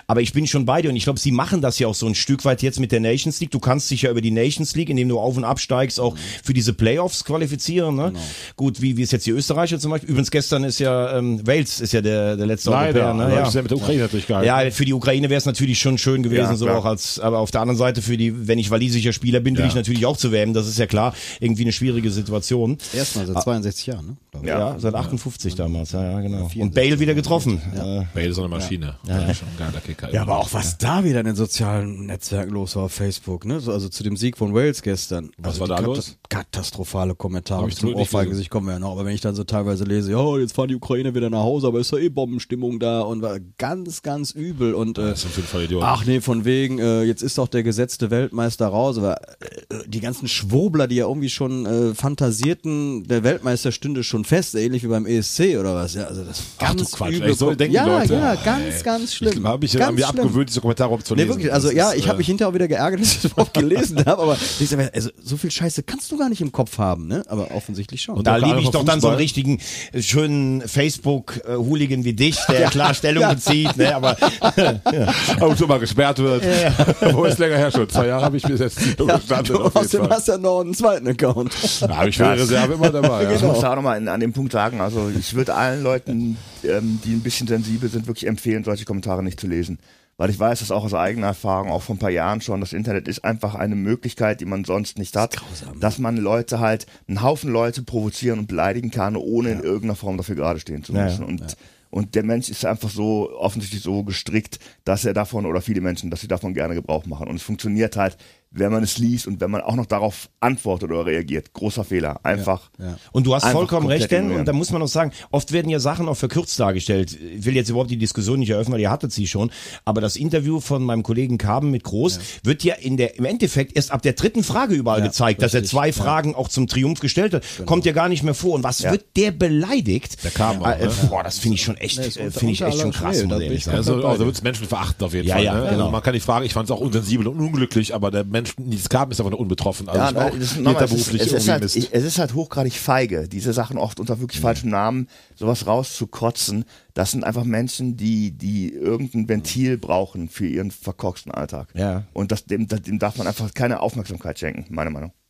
[0.07, 2.07] Aber ich bin schon bei dir und ich glaube, sie machen das ja auch so
[2.07, 3.51] ein Stück weit jetzt mit der Nations League.
[3.51, 6.53] Du kannst dich ja über die Nations League, indem du auf und absteigst, auch für
[6.53, 7.95] diese Playoffs qualifizieren.
[7.95, 8.13] Ne?
[8.55, 10.09] Gut, wie, wie es jetzt die Österreicher zum Beispiel.
[10.09, 13.27] Übrigens gestern ist ja ähm, Wales ist ja der, der letzte Leider, Europäer.
[13.27, 13.36] ne?
[13.36, 13.47] Ja.
[13.47, 14.45] ist ja mit der Ukraine geil.
[14.45, 17.39] Ja, für die Ukraine wäre es natürlich schon schön gewesen, Ja, so auch als, aber
[17.39, 19.67] auf der anderen Seite für die, wenn ich walisischer Spieler bin, will Ja.
[19.67, 22.78] ich natürlich auch zu WM, das ist ja klar, irgendwie eine schwierige Situation.
[22.93, 24.17] Erstmal seit 62 Jahren, ne?
[24.41, 24.47] ich.
[24.47, 26.49] Ja, seit 58 damals, ja, ja, genau.
[26.58, 27.62] Und Bale wieder getroffen.
[27.73, 28.95] Äh, Bale ist so eine Maschine.
[29.08, 29.34] Ja.
[29.34, 30.12] Schon ein geiler Kicker.
[30.13, 33.60] Ja, aber auch was da wieder in den sozialen Netzwerken los war auf Facebook, ne?
[33.60, 35.32] So, also zu dem Sieg von Wales gestern.
[35.38, 36.17] Was also war da los?
[36.30, 37.67] Katastrophale Kommentare.
[37.67, 38.91] Ich Zum Ohrfeigengesicht kommen wir ja noch.
[38.91, 41.67] Aber wenn ich dann so teilweise lese, ja, jetzt fahren die Ukraine wieder nach Hause,
[41.67, 45.32] aber ist ja eh Bombenstimmung da und war ganz, ganz übel und äh, Das sind
[45.32, 45.86] auf jeden Fall Idioten.
[45.86, 49.99] Ach nee, von wegen, äh, jetzt ist doch der gesetzte Weltmeister raus, aber äh, die
[50.03, 54.87] ganzen Schwurbler, die ja irgendwie schon äh, fantasierten, der Weltmeister stünde schon fest, ähnlich wie
[54.87, 55.95] beim ESC oder was.
[55.95, 57.29] Ja, also das ist Ach du ganz Quatsch, übel.
[57.31, 58.13] echt, so denken die ja, Leute?
[58.13, 58.37] ja, Ey.
[58.45, 59.33] ganz, ganz schlimm.
[59.39, 60.19] Ich habe mich ganz an mir schlimm.
[60.19, 61.35] abgewöhnt, diese Kommentare überhaupt zu Nee, lesen.
[61.35, 61.53] wirklich.
[61.53, 63.31] Also Das ja, ist, ich habe äh, mich hinterher auch wieder geärgert, dass ich das
[63.31, 66.51] überhaupt gelesen habe, aber ich sag, also so viel Scheiße kannst du gar nicht im
[66.51, 67.23] Kopf haben, ne?
[67.27, 68.15] Aber offensichtlich schon.
[68.15, 69.59] Und da liebe ich doch dann so einen richtigen,
[69.91, 75.79] äh, schönen Facebook-Hooligan wie dich, der klar Stellung bezieht, ne, aber ab und zu mal
[75.79, 76.43] gesperrt wird.
[77.13, 77.87] Wo ist länger her schon?
[77.89, 79.57] Zwei Jahre habe ich bis jetzt nicht gestanden.
[79.99, 80.10] Fall.
[80.10, 81.53] hast du ja noch einen zweiten Account.
[81.82, 83.34] Da habe ich für die Reserve immer dabei.
[83.34, 83.47] Ich Ja.
[83.47, 87.13] muss da auch nochmal an dem Punkt sagen, also ich würde allen Leuten, ähm, die
[87.13, 89.79] ein bisschen sensibel sind, wirklich empfehlen, solche Kommentare nicht zu lesen.
[90.15, 92.71] Weil ich weiß das auch aus eigener Erfahrung, auch vor ein paar Jahren schon, das
[92.71, 95.38] Internet ist einfach eine Möglichkeit, die man sonst nicht hat,
[95.79, 100.17] dass man Leute halt, einen Haufen Leute provozieren und beleidigen kann, ohne in irgendeiner Form
[100.17, 101.21] dafür gerade stehen zu Ja, müssen.
[101.21, 101.27] ja.
[101.27, 101.58] und,
[101.89, 106.12] und der Mensch ist einfach so offensichtlich so gestrickt, dass er davon, oder viele Menschen,
[106.12, 107.27] dass sie davon gerne Gebrauch machen.
[107.27, 108.15] Und es funktioniert halt,
[108.53, 111.53] wenn man es liest und wenn man auch noch darauf antwortet oder reagiert.
[111.53, 112.19] Großer Fehler.
[112.23, 112.69] Einfach.
[113.11, 115.79] Und du hast vollkommen recht, denn, und da muss man auch sagen, oft werden ja
[115.79, 117.17] Sachen auch verkürzt dargestellt.
[117.19, 119.51] Ich will jetzt überhaupt die Diskussion nicht eröffnen, weil ihr hattet sie schon.
[119.85, 123.75] Aber das Interview von meinem Kollegen Kaben mit Groß wird ja in der, im Endeffekt
[123.75, 125.93] erst ab der dritten Frage überall Ja, gezeigt, dass er richtig, zwei ja.
[125.93, 127.43] Fragen auch zum Triumph gestellt hat.
[127.65, 128.53] Kommt ja gar nicht mehr vor.
[128.53, 128.91] Und was Ja.
[128.91, 130.23] wird der beleidigt?
[130.23, 130.91] Der Kaben auch, äh, ne?
[131.09, 133.67] Boah, das finde ich schon echt, Nee, äh, finde ich echt schon krass, muss ich.
[133.67, 134.25] Also, also dir.
[134.27, 135.43] wird's Menschen verachten auf jeden Ja, Fall.
[135.43, 135.59] ja, ne?
[135.69, 135.71] genau.
[135.83, 138.42] Also man kann nicht fragen, ich fand es auch unsensibel und unglücklich, aber der Mensch,
[138.58, 139.89] die es gab, ist aber nur unbetroffen.
[139.89, 142.34] Also Ja, ich nein, auch, ist, nochmal, es, ist, es, ist halt, es ist halt
[142.34, 146.65] hochgradig feige, diese Sachen oft unter wirklich falschem Namen, sowas rauszukotzen.
[146.93, 151.69] Das sind einfach Menschen, die, die irgendein Ventil brauchen für ihren verkorksten Alltag.
[151.73, 152.03] Ja.
[152.13, 155.12] Und das, dem, dem darf man einfach keine Aufmerksamkeit schenken, meine Meinung.
[155.12, 155.22] Ja,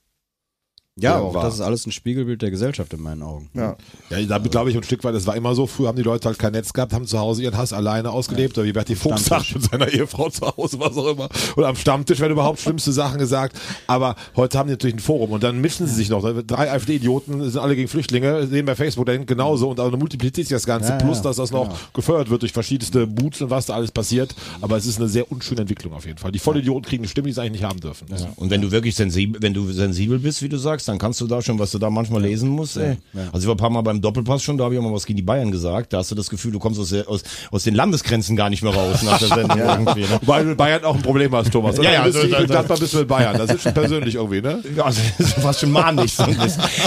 [0.95, 1.43] Ja, aber auch wahr.
[1.45, 3.49] das ist alles ein Spiegelbild der Gesellschaft in meinen Augen.
[3.55, 3.75] Ja.
[4.11, 6.27] Ja, da glaube ich ein Stück weit, das war immer so, früher haben die Leute
[6.27, 9.25] halt kein Netz gehabt, haben zu Hause ihren Hass alleine ausgelebt, oder wie Berti Fuchs
[9.25, 9.55] sagt, Stammtisch.
[9.55, 13.17] mit seiner Ehefrau zu Hause, was auch immer, oder am Stammtisch werden überhaupt schlimmste Sachen
[13.17, 16.71] gesagt, aber heute haben die natürlich ein Forum und dann mischen sie sich noch, drei
[16.71, 20.67] AfD-Idioten sind alle gegen Flüchtlinge, sehen bei Facebook dahin genauso und dann multipliziert sich das
[20.67, 21.79] Ganze, Ja, plus ja, dass das noch genau.
[21.95, 25.31] gefördert wird durch verschiedenste Boots und was da alles passiert, aber es ist eine sehr
[25.31, 26.31] unschöne Entwicklung auf jeden Fall.
[26.31, 28.05] Die Vollidioten kriegen eine Stimme, die sie eigentlich nicht haben dürfen.
[28.35, 31.27] Und wenn du wirklich sensibel, wenn du sensibel bist, wie du sagst, dann kannst du
[31.27, 32.77] da schon, was du da manchmal lesen musst.
[32.77, 32.97] Ey.
[33.31, 35.05] Also ich war ein paar Mal beim Doppelpass schon, da habe ich auch mal was
[35.05, 35.93] gegen die Bayern gesagt.
[35.93, 38.61] Da hast du das Gefühl, du kommst aus, der, aus, aus den Landesgrenzen gar nicht
[38.63, 40.01] mehr raus nach der Sendung irgendwie.
[40.01, 40.19] Ne?
[40.25, 41.77] Du in Bayern auch ein Problem hast, Thomas.
[41.77, 43.37] Ja, ja, also, also- mit Gladbach bist du in Bayern.
[43.37, 44.63] Das ist schon persönlich irgendwie, ne?
[44.75, 46.13] Ja, also, das ist fast schon mahnlich.
[46.13, 46.25] So.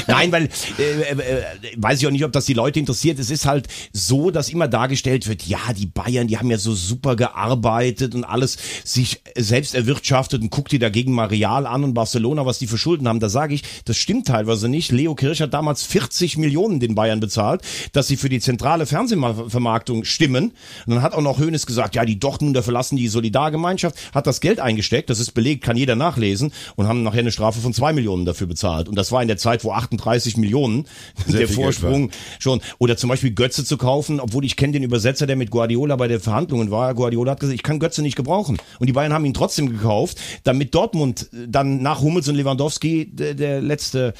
[0.07, 0.45] Nein, weil,
[0.79, 1.43] äh, äh, äh,
[1.77, 3.19] weiß ich auch nicht, ob das die Leute interessiert.
[3.19, 6.75] Es ist halt so, dass immer dargestellt wird, ja, die Bayern, die haben ja so
[6.75, 11.95] super gearbeitet und alles sich selbst erwirtschaftet und guck dir dagegen mal Real an und
[11.95, 13.21] Barcelona, was die für Schulden haben.
[13.21, 14.93] Da sage ich, Das stimmt teilweise nicht.
[14.93, 20.05] Leo Kirch hat damals 40 Millionen den Bayern bezahlt, dass sie für die zentrale Fernsehvermarktung
[20.05, 20.53] stimmen.
[20.87, 24.41] Und dann hat auch noch Hoeneß gesagt, ja, die Dortmunder verlassen die Solidargemeinschaft, hat das
[24.41, 27.93] Geld eingesteckt, das ist belegt, kann jeder nachlesen und haben nachher eine Strafe von zwei
[27.93, 28.89] Millionen dafür bezahlt.
[28.89, 30.87] Und das war in der Zeit, wo 38 Millionen
[31.27, 32.61] Sehr der Vorsprung schon.
[32.79, 36.09] Oder zum Beispiel Götze zu kaufen, obwohl ich kenne den Übersetzer, der mit Guardiola bei
[36.09, 36.93] den Verhandlungen war.
[36.95, 38.59] Guardiola hat gesagt, ich kann Götze nicht gebrauchen.
[38.81, 43.35] Und die Bayern haben ihn trotzdem gekauft, damit Dortmund dann nach Hummels und Lewandowski der,
[43.35, 44.15] der letzte,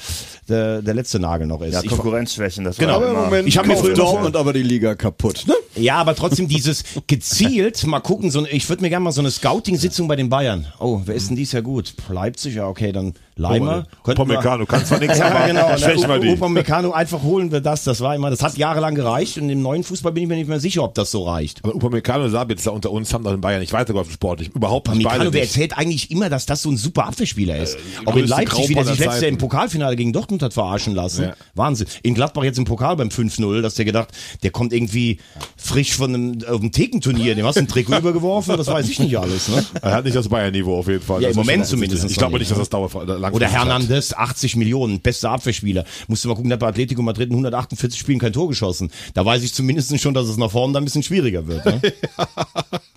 [0.47, 1.73] der, der letzte Nagel noch ist.
[1.73, 2.93] Ja, Ich- Konkurrenzschwächen, das Genau.
[2.93, 5.45] war Aber im immer, Moment Ich hab mir früher Dortmund aber die Liga kaputt.
[5.47, 5.53] Ne?
[5.75, 9.21] ja, aber trotzdem dieses gezielt, mal gucken, so, ein- ich würde mir gerne mal so
[9.21, 10.67] eine Scouting-Sitzung bei den Bayern.
[10.79, 11.93] Oh, wer ist denn dies ja gut?
[12.09, 13.85] Leipzig, ja, okay, dann Leimer.
[14.03, 15.77] Wir- Upamecano, kann zwar nichts, Ja, aber genau.
[15.77, 16.29] schwächen wir die.
[16.29, 17.83] Upamecano, einfach holen wir das.
[17.83, 20.47] Das war immer, das hat jahrelang gereicht und im neuen Fußball bin ich mir nicht
[20.49, 21.63] mehr sicher, ob das so reicht.
[21.63, 24.49] Aber Upamecano und Sabitzer unter uns haben doch in Bayern nicht weitergeholfen sportlich.
[24.55, 25.05] Überhaupt nicht.
[25.05, 27.77] Upamecano, wer erzählt eigentlich immer, dass das so ein super Abwehrspieler ist.
[28.05, 29.37] Auch in Leipzig, wie der sich letztes Jahr im.
[29.37, 31.25] Pokalfinale gegen Dortmund hat verarschen lassen.
[31.25, 31.33] Ja.
[31.53, 31.87] Wahnsinn.
[32.03, 34.09] In Gladbach jetzt im Pokal beim 5-0, dass der gedacht,
[34.43, 35.19] der kommt irgendwie
[35.55, 38.99] frisch von einem, auf einem Thekenturnier, dem hast du ein Trikot übergeworfen, das weiß ich
[38.99, 39.63] nicht alles, ne?
[39.81, 41.21] Er hat nicht das Bayern-Niveau auf jeden Fall.
[41.21, 42.09] Ja, im Moment zumindest.
[42.09, 42.89] Ich glaube nicht, dass das Dauer
[43.33, 43.47] Oder.
[43.47, 45.85] Hernandez, 80 Millionen, bester Abwehrspieler.
[46.07, 48.91] Musst du mal gucken, der hat bei Atletico Madrid in 148 Spielen kein Tor geschossen.
[49.13, 51.65] Da weiß ich zumindest schon, dass es nach vorne dann ein bisschen schwieriger wird.
[51.65, 51.81] Ne?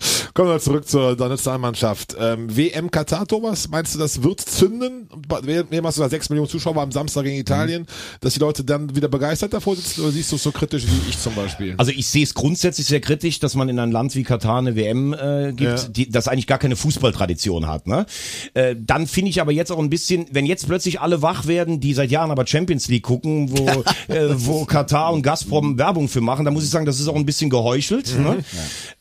[0.33, 2.15] Kommen wir zurück zur Nationalmannschaft.
[2.17, 5.09] Ähm, WM Katar, Thomas, meinst du, das wird zünden?
[5.41, 7.85] Wem hast du da sechs Millionen Zuschauer am Samstag gegen Italien,
[8.21, 11.09] dass die Leute dann wieder begeistert davor sitzen oder siehst du es so kritisch wie
[11.09, 11.75] ich zum Beispiel?
[11.77, 14.77] Also ich sehe es grundsätzlich sehr kritisch, dass man in ein Land wie Katar eine
[14.77, 15.87] WM äh, gibt, Ja.
[15.89, 17.87] die, das eigentlich gar keine Fußballtradition hat.
[17.87, 18.05] Ne?
[18.53, 21.81] Äh, dann finde ich aber jetzt auch ein bisschen, wenn jetzt plötzlich alle wach werden,
[21.81, 23.65] die seit Jahren aber Champions League gucken, wo,
[24.13, 27.15] äh, wo Katar und Gazprom Werbung für machen, dann muss ich sagen, das ist auch
[27.17, 28.17] ein bisschen geheuchelt.
[28.17, 28.37] Ne?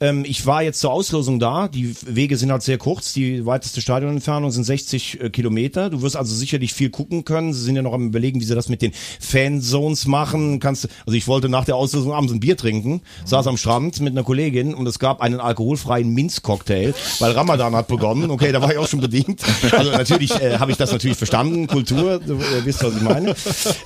[0.00, 3.80] Ähm, ich war jetzt zur Auslosung da, die Wege sind halt sehr kurz, die weiteste
[3.80, 5.90] Stadionentfernung sind 60 äh, Kilometer.
[5.90, 7.52] Du wirst also sicherlich viel gucken können.
[7.52, 10.60] Sie sind ja noch am überlegen, wie sie das mit den Fanzones machen.
[10.60, 14.12] Kannst, also ich wollte nach der Auslosung abends ein Bier trinken, saß am Strand mit
[14.12, 18.30] einer Kollegin und es gab einen alkoholfreien Minzcocktail, weil Ramadan hat begonnen.
[18.30, 19.42] Okay, da war ich auch schon bedient.
[19.72, 23.34] Also natürlich äh, habe ich das natürlich verstanden, Kultur, du äh, wisst, was ich meine.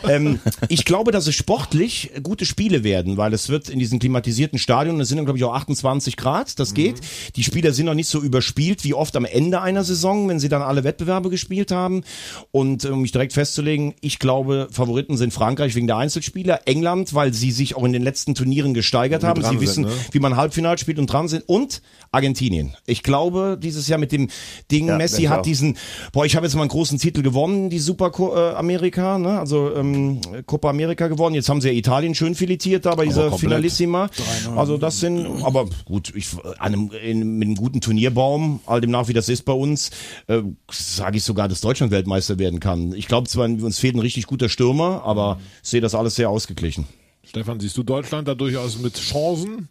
[0.08, 4.58] Ähm, ich glaube, dass es sportlich gute Spiele werden, weil es wird in diesen klimatisierten
[4.58, 7.00] Stadien, es sind glaube ich auch 28 Grad, das geht.
[7.36, 10.48] Die Spieler sind noch nicht so überspielt wie oft am Ende einer Saison, wenn sie
[10.48, 12.02] dann alle Wettbewerbe gespielt haben.
[12.50, 17.14] Und äh, um mich direkt festzulegen, ich glaube, Favoriten sind Frankreich wegen der Einzelspieler, England,
[17.14, 19.42] weil sie sich auch in den letzten Turnieren gesteigert haben.
[19.42, 19.92] Sie wissen, sind, ne?
[20.12, 21.44] wie man Halbfinale spielt und dran sind.
[21.46, 22.74] Und Argentinien.
[22.86, 24.28] Ich glaube, dieses Jahr mit dem
[24.70, 25.42] Ding, Ja, Messi hat auch.
[25.42, 25.76] diesen,
[26.12, 29.38] boah, ich habe jetzt mal einen großen Titel gewonnen, die Super äh, Amerika, ne?
[29.38, 31.34] also ähm, Copa America gewonnen.
[31.34, 33.24] Jetzt haben sie ja Italien schön filetiert da bei dieser.
[33.38, 34.10] Finalissima.
[34.56, 38.90] Also das sind, aber gut, ich, an einem, in, mit einem guten Turnierbaum, all dem
[38.90, 39.90] nach wie das ist bei uns,
[40.26, 42.92] äh, sage ich sogar, dass Deutschland Weltmeister werden kann.
[42.94, 46.30] Ich glaube zwar, uns fehlt ein richtig guter Stürmer, aber ich sehe das alles sehr
[46.30, 46.86] ausgeglichen.
[47.24, 49.68] Stefan, siehst du Deutschland da durchaus mit Chancen?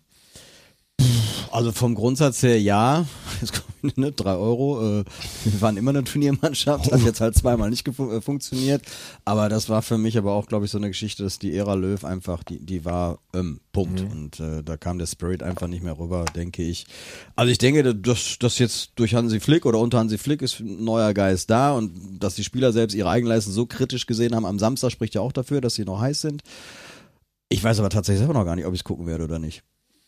[1.54, 3.06] Also vom Grundsatz her ja.
[3.42, 5.02] Jetzt kommen ne, drei Euro.
[5.02, 5.04] Äh,
[5.44, 8.82] wir waren immer eine Turniermannschaft, hat jetzt halt zweimal nicht äh, funktioniert.
[9.24, 11.76] Aber das war für mich aber auch, glaube ich, so eine Geschichte, dass die Ära
[11.76, 14.02] Löw einfach, die, die war ähm, Punkt.
[14.02, 16.88] Und äh, da kam der Spirit einfach nicht mehr rüber, denke ich.
[17.36, 20.84] Also ich denke, dass das jetzt durch Hansi Flick oder unter Hansi Flick ist ein
[20.84, 24.58] neuer Geist da und dass die Spieler selbst ihre Eigenleistung so kritisch gesehen haben am
[24.58, 26.42] Samstag spricht ja auch dafür, dass sie noch heiß sind.
[27.50, 29.64] Ich weiß aber tatsächlich selber noch gar nicht, ob ich es gucken werde oder nicht.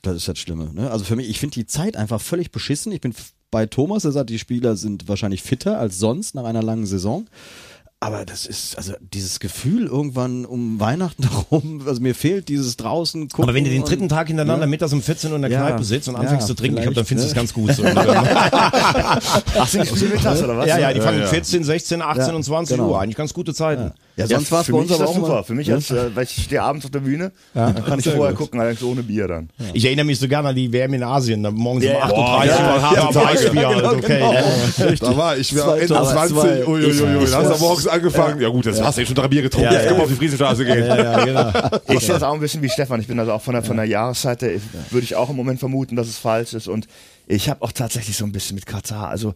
[0.05, 0.71] Das ist das Schlimme.
[0.73, 0.89] Ne?
[0.91, 2.91] Also für mich, ich finde die Zeit einfach völlig beschissen.
[2.91, 3.13] Ich bin
[3.51, 7.25] bei Thomas, der sagt, die Spieler sind wahrscheinlich fitter als sonst nach einer langen Saison.
[8.01, 13.29] Aber das ist, also dieses Gefühl irgendwann um Weihnachten herum, also mir fehlt dieses draußen
[13.29, 13.45] gucken.
[13.45, 14.69] Aber wenn du den dritten Tag hintereinander Ja.
[14.69, 15.65] mittags um 14 Uhr in der Ja.
[15.67, 17.77] Kneipe sitzt und Ja, anfängst zu trinken, ich glaube, dann findest du es vielleicht, ganz
[17.79, 17.95] gut.
[17.95, 19.59] So.
[19.59, 20.67] Ach, sind die früh mittags oder was?
[20.67, 21.27] ja, ja, die fangen ja.
[21.27, 22.89] 14, 16, 18 Ja, und 20 genau.
[22.89, 22.99] Uhr.
[23.01, 23.91] Eigentlich ganz gute Zeiten.
[24.17, 25.43] Ja, sonst war es für bei mich uns aber auch super.
[25.43, 28.33] Für mich, als, äh, weil ich stehe abends auf der Bühne, dann kann ich vorher
[28.33, 29.49] gucken, allerdings ohne Bier dann.
[29.73, 32.05] Ich erinnere mich so gerne an die WM in Asien, da morgens Ja, um ja.
[32.05, 34.07] 8.30 Uhr Boah, ja, ja, harte ja, ja, halt, okay.
[34.19, 34.33] genau.
[34.33, 34.95] Ja.
[34.95, 36.65] Da war ich, wäre Zwei Ende Tore, 20, zwei.
[36.67, 38.41] uiuiuiui, Ich- dann ich hast du morgens angefangen.
[38.41, 39.87] Ja, gut, jetzt hast du ja schon drei Bier getrunken, Ja, jetzt ja.
[39.89, 40.85] können wir auf die Friesenstraße gehen.
[40.87, 41.51] Ja, genau.
[41.89, 43.01] Ich sehe das auch ein bisschen wie Stefan.
[43.01, 44.51] Ich bin also auch von der, von der Jahreszeit, her,
[44.91, 46.67] würde ich auch im Moment vermuten, dass es falsch ist.
[46.69, 46.87] Und
[47.27, 49.09] ich habe auch tatsächlich so ein bisschen mit Katar.
[49.09, 49.33] Also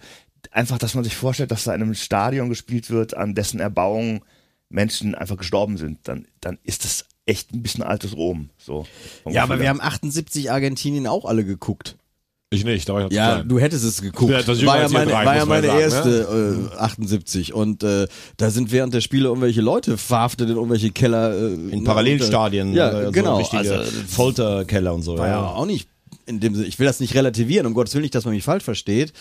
[0.52, 4.22] einfach, dass man sich vorstellt, dass da in einem Stadion gespielt wird, an dessen Erbauung
[4.70, 8.50] Menschen einfach gestorben sind, dann, dann ist das echt ein bisschen altes Rom.
[8.58, 8.86] So,
[9.28, 11.96] Ja, aber wir haben 78 Argentinien auch alle geguckt.
[12.52, 13.48] Ich nicht, da war ich Ja, klein.
[13.50, 14.32] du hättest es geguckt.
[14.32, 18.08] Ja, war ja meine, drei, war ja meine sagen, erste äh, 78 und äh,
[18.38, 21.36] da sind während der Spiele irgendwelche Leute verhaftet in irgendwelche Keller.
[21.38, 22.74] Äh, In Parallelstadien.
[22.74, 23.38] Ja, also genau.
[23.38, 25.16] Richtige Also, Folterkeller und so.
[25.20, 25.88] war ja auch nicht
[26.26, 28.44] in dem Sinne, ich will das nicht relativieren, um Gottes Willen nicht, dass man mich
[28.44, 29.14] falsch versteht.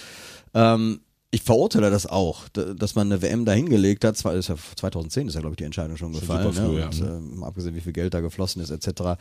[0.54, 4.16] Ähm, ich verurteile das auch, dass man eine WM da hingelegt hat.
[4.16, 6.80] Zwar ist ja 2010 ist ja glaube ich die Entscheidung schon gefallen, super früh, ne?
[6.80, 6.86] ja.
[6.86, 9.20] und, ähm, abgesehen wie viel Geld da geflossen ist etc.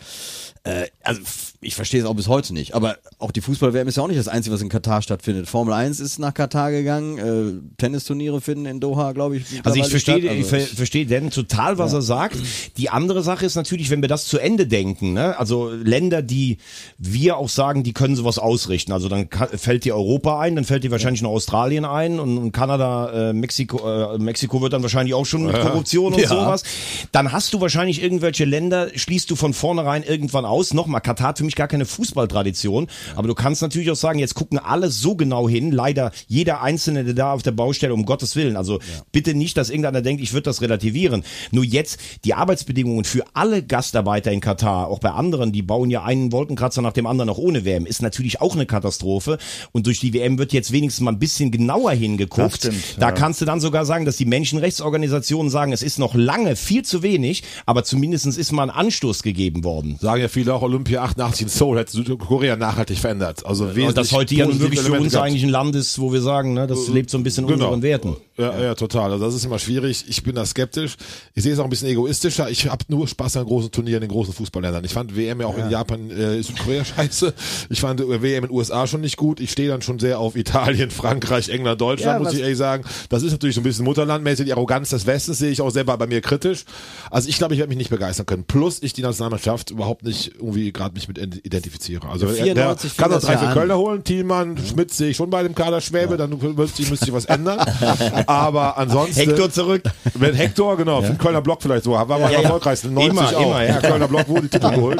[0.63, 1.21] Äh, also
[1.59, 2.75] ich verstehe es auch bis heute nicht.
[2.75, 5.49] Aber auch die Fußball-WM ist ja auch nicht das Einzige, was in Katar stattfindet.
[5.49, 9.43] Formel 1 ist nach Katar gegangen, äh, Tennisturniere finden in Doha, glaube ich.
[9.65, 10.33] Also ich verstehe, statt.
[10.33, 12.37] ich ver verstehe denn total, was er sagt.
[12.77, 15.37] Die andere Sache ist natürlich, wenn wir das zu Ende denken, ne?
[15.37, 16.59] also Länder, die
[16.97, 18.93] wir auch sagen, die können sowas ausrichten.
[18.93, 22.51] Also dann fällt dir Europa ein, dann fällt dir wahrscheinlich noch Australien ein und, und
[22.51, 26.29] Kanada, äh, Mexiko, äh, Mexiko wird dann wahrscheinlich auch schon mit Korruption und Ja.
[26.29, 26.63] sowas.
[27.11, 30.73] Dann hast du wahrscheinlich irgendwelche Länder, schließt du von vornherein irgendwann aus.
[30.73, 34.35] Nochmal, Katar hat für mich gar keine Fußballtradition, aber du kannst natürlich auch sagen, jetzt
[34.35, 38.35] gucken alle so genau hin, leider jeder Einzelne, der da auf der Baustelle, um Gottes
[38.35, 38.55] Willen.
[38.57, 38.79] Also
[39.11, 41.23] bitte nicht, dass irgendeiner denkt, ich würde das relativieren.
[41.51, 46.03] Nur jetzt die Arbeitsbedingungen für alle Gastarbeiter in Katar, auch bei anderen, die bauen ja
[46.03, 49.37] einen Wolkenkratzer nach dem anderen auch ohne WM, ist natürlich auch eine Katastrophe.
[49.71, 52.65] Und durch die WM wird jetzt wenigstens mal ein bisschen genauer hingeguckt.
[52.65, 53.11] Das stimmt, da ja.
[53.11, 57.03] kannst du dann sogar sagen, dass die Menschenrechtsorganisationen sagen, es ist noch lange viel zu
[57.03, 59.97] wenig, aber zumindestens ist mal ein Anstoß gegeben worden.
[59.99, 63.45] Sagen ja viele auch, Olympia 88 in Seoul hätte Südkorea nachhaltig verändert.
[63.45, 66.21] Also Und das heute ja nun wirklich für uns eigentlich ein Land ist, wo wir
[66.21, 67.65] sagen, ne, das lebt so ein bisschen in Genau.
[67.67, 68.15] unseren Werten.
[68.37, 69.11] Ja, ja, total.
[69.11, 70.05] Also das ist immer schwierig.
[70.07, 70.95] Ich bin da skeptisch.
[71.33, 72.49] Ich sehe es auch ein bisschen egoistischer.
[72.51, 74.83] Ich habe nur Spaß an großen Turnieren in großen Fußballländern.
[74.85, 77.33] Ich fand WM ja auch in Japan, äh, Südkorea scheiße.
[77.69, 79.39] Ich fand äh, WM in den USA schon nicht gut.
[79.39, 82.83] Ich stehe dann schon sehr auf Italien, Frankreich, England, Deutschland, Ja, muss ich ehrlich sagen.
[83.09, 84.45] Das ist natürlich so ein bisschen Mutterlandmäßig.
[84.45, 86.65] Die Arroganz des Westens sehe ich auch selber bei mir kritisch.
[87.11, 88.43] Also ich glaube, ich werde mich nicht begeistern können.
[88.45, 92.07] Plus ich die Nationalmannschaft überhaupt nicht irgendwie gerade mich mit identifiziere.
[92.09, 93.53] Also Ja, der 94 fing kann das drei ja für.
[93.53, 94.03] Kölner holen.
[94.03, 96.17] Thielmann, Schmidt sehe ich schon bei dem Kader Schwäbe.
[96.17, 97.59] Dann müsste ich, müsste ich was ändern.
[98.27, 99.15] Aber ansonsten.
[99.19, 99.83] Hector zurück.
[100.13, 102.41] Wenn Hector, genau, für den Kölner Block vielleicht so, war mal Ja, am ja.
[102.41, 103.41] erfolgreichsten, 90 Immer, auch.
[103.41, 103.79] immer, ja.
[103.79, 104.99] Kölner Block wurde die Titel geholt.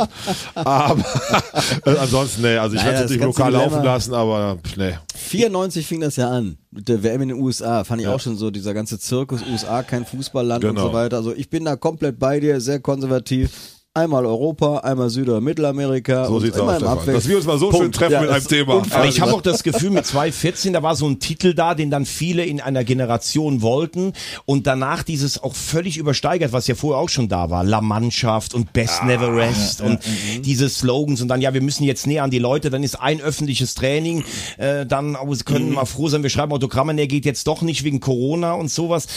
[0.55, 1.03] Aber
[1.85, 4.93] äh, ansonsten, nee, also ich werde es natürlich lokal laufen lassen, aber nee.
[5.15, 6.57] 94 fing das ja an.
[6.79, 10.05] Der WM in den USA fand ich auch schon so, dieser ganze Zirkus, USA, kein
[10.05, 10.87] Fußballland und Genau.
[10.87, 11.17] so weiter.
[11.17, 13.76] Also ich bin da komplett bei dir, sehr konservativ.
[13.97, 16.25] Einmal Europa, einmal Süd- oder Mittelamerika.
[16.27, 16.79] So und sieht's aus.
[17.05, 17.83] Dass wir uns mal so Punkt.
[17.83, 18.73] schön treffen Ja, mit einem Thema.
[18.75, 18.99] unfassbar.
[18.99, 21.89] Aber ich habe auch das Gefühl, mit 2014, da war so ein Titel da, den
[21.89, 24.13] dann viele in einer Generation wollten
[24.45, 28.53] und danach dieses auch völlig übersteigert, was ja vorher auch schon da war, La Mannschaft
[28.53, 29.99] und Best Never Rest und
[30.45, 33.19] diese Slogans und dann, ja, wir müssen jetzt näher an die Leute, dann ist ein
[33.19, 34.23] öffentliches Training,
[34.57, 37.63] äh, dann aber sie können mal froh sein, wir schreiben Autogramme, der geht jetzt doch
[37.63, 39.07] nicht wegen Corona und sowas.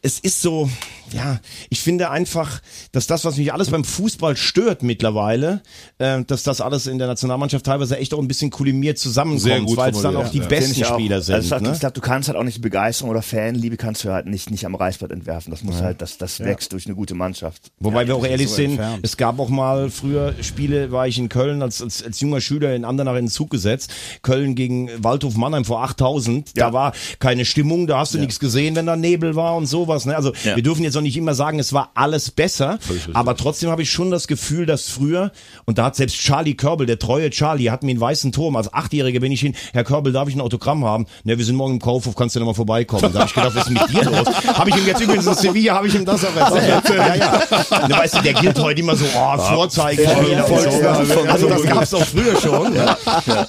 [0.00, 0.70] Es ist so,
[1.12, 2.62] ja, ich finde einfach,
[2.92, 5.62] dass das, was mich alles beim Fußball stört mittlerweile,
[5.98, 9.92] äh, dass das alles in der Nationalmannschaft teilweise echt auch ein bisschen kulimiert zusammenkommt, weil
[9.92, 10.46] es dann auch die ja.
[10.46, 10.94] Besten ich auch.
[10.94, 11.34] Spieler sind.
[11.34, 11.72] Also, ne?
[11.72, 14.64] Ich glaube, du kannst halt auch nicht Begeisterung oder Fanliebe kannst du halt nicht, nicht
[14.66, 15.50] am Reißbrett entwerfen.
[15.50, 17.70] Das muss halt, das, das wächst durch eine gute Mannschaft.
[17.78, 19.00] Wobei wir auch ehrlich so sind, entfernt.
[19.02, 22.74] es gab auch mal früher Spiele, war ich in Köln als, als, als junger Schüler
[22.74, 23.92] in Andernach in den Zug gesetzt.
[24.22, 26.56] Köln gegen Waldhof Mannheim vor 8000.
[26.56, 26.72] Da Ja.
[26.72, 30.06] war keine Stimmung, da hast du nichts gesehen, wenn da Nebel war und sowas.
[30.06, 30.16] Ne?
[30.16, 30.56] Also Ja.
[30.56, 32.78] wir dürfen jetzt auch nicht immer sagen, es war alles besser.
[33.12, 35.32] Aber trotzdem habe ich schon das Gefühl, dass früher,
[35.64, 38.56] und da hat selbst Charlie Körbel, der treue Charlie, hat mir einen weißen Turm.
[38.56, 41.06] Als Achtjähriger bin ich hin, Herr Körbel, darf ich ein Autogramm haben?
[41.24, 43.12] Ne, wir sind morgen im Kaufhof, kannst du noch mal vorbeikommen?
[43.12, 44.26] Da habe ich gedacht, was ist mit dir los?
[44.46, 46.98] Habe ich ihm jetzt übrigens in Sevilla, habe ich ihm das auch erzählt.
[46.98, 47.88] Ja, ja.
[47.88, 50.02] Ne, weißt du, der gilt heute immer so, oh, Vorzeige.
[50.02, 50.54] Ja, ja, so.
[50.54, 51.30] ja, ja.
[51.30, 52.74] Also das gab es auch früher schon.
[52.74, 52.96] Ja.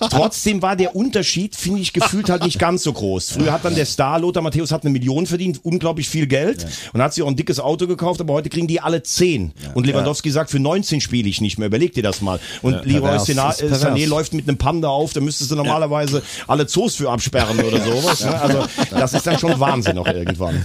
[0.10, 3.32] Trotzdem war der Unterschied, finde ich, gefühlt halt nicht ganz so groß.
[3.32, 7.02] Früher hat dann der Star, Lothar Matthäus, hat eine Million verdient, unglaublich viel Geld und
[7.02, 9.54] hat sich auch ein dickes Auto gekauft, aber heute kriegen die alle 10.
[9.74, 11.68] Und Lewandowski sagt, für 19 spiele ich nicht mehr.
[11.68, 12.40] Überleg dir das mal.
[12.62, 13.62] Und Leroy äh, pervers.
[13.62, 17.80] Sané läuft mit einem Panda auf, da müsstest du normalerweise alle Zoos für absperren oder
[17.80, 18.24] sowas.
[18.24, 18.42] Ne?
[18.42, 20.64] Also das ist dann schon Wahnsinn auch irgendwann.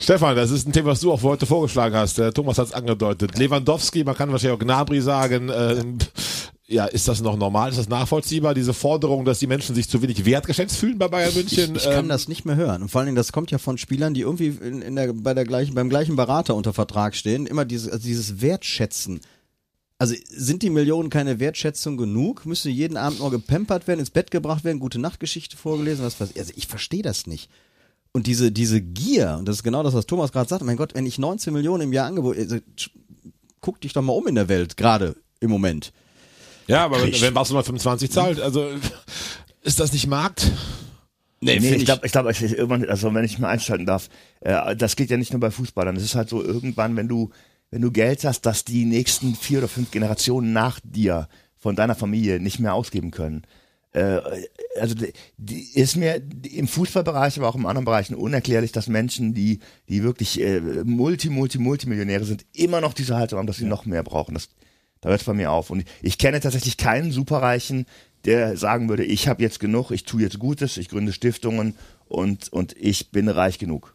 [0.00, 2.18] Stefan, das ist ein Thema, was du auch heute vorgeschlagen hast.
[2.18, 3.38] Der Thomas hat es angedeutet.
[3.38, 5.50] Lewandowski, man kann wahrscheinlich auch Gnabry sagen.
[5.54, 5.98] ähm,
[6.72, 7.70] ja, ist das noch normal?
[7.70, 8.54] Ist das nachvollziehbar?
[8.54, 11.76] Diese Forderung, dass die Menschen sich zu wenig wertgeschätzt fühlen bei Bayern München?
[11.76, 12.82] Ich kann Ähm, das nicht mehr hören.
[12.82, 15.34] Und vor allen Dingen, das kommt ja von Spielern, die irgendwie in, in der, bei
[15.34, 17.46] der gleichen, beim gleichen Berater unter Vertrag stehen.
[17.46, 19.20] Immer dieses, also dieses Wertschätzen.
[19.98, 22.46] Also sind die Millionen keine Wertschätzung genug?
[22.46, 26.30] Müsste jeden Abend nur gepampert werden, ins Bett gebracht werden, gute Nachtgeschichte vorgelesen, was weiß
[26.32, 26.38] ich.
[26.38, 27.50] Also ich verstehe das nicht.
[28.12, 30.94] Und diese, diese Gier, und das ist genau das, was Thomas gerade sagt, mein Gott,
[30.94, 32.56] wenn ich 19 Millionen im Jahr angeboten, also,
[33.60, 35.92] guck dich doch mal um in der Welt, gerade im Moment.
[36.66, 38.68] Ja, aber wenn, wenn Barcelona 25 zahlt, also
[39.62, 40.50] ist das nicht Markt?
[41.40, 44.08] Nee, Nee, ich glaube, ich glaube, irgendwann, also wenn ich mal einschalten darf,
[44.40, 45.96] äh, das geht ja nicht nur bei Fußballern.
[45.96, 47.30] Es ist halt so irgendwann, wenn du,
[47.70, 51.96] wenn du Geld hast, dass die nächsten vier oder fünf Generationen nach dir von deiner
[51.96, 53.42] Familie nicht mehr ausgeben können.
[53.92, 54.20] Äh,
[54.80, 59.34] also die, die ist mir im Fußballbereich, aber auch im anderen Bereichen unerklärlich, dass Menschen,
[59.34, 59.58] die,
[59.88, 63.84] die wirklich äh, Multi, Multi, Multimillionäre sind, immer noch diese Haltung haben, dass sie noch
[63.84, 64.34] mehr brauchen.
[64.34, 64.48] Das,
[65.02, 65.68] da hört es bei mir auf.
[65.68, 67.86] Und ich kenne tatsächlich keinen Superreichen,
[68.24, 71.74] der sagen würde, ich habe jetzt genug, ich tue jetzt Gutes, ich gründe Stiftungen
[72.06, 73.94] und, und ich bin reich genug.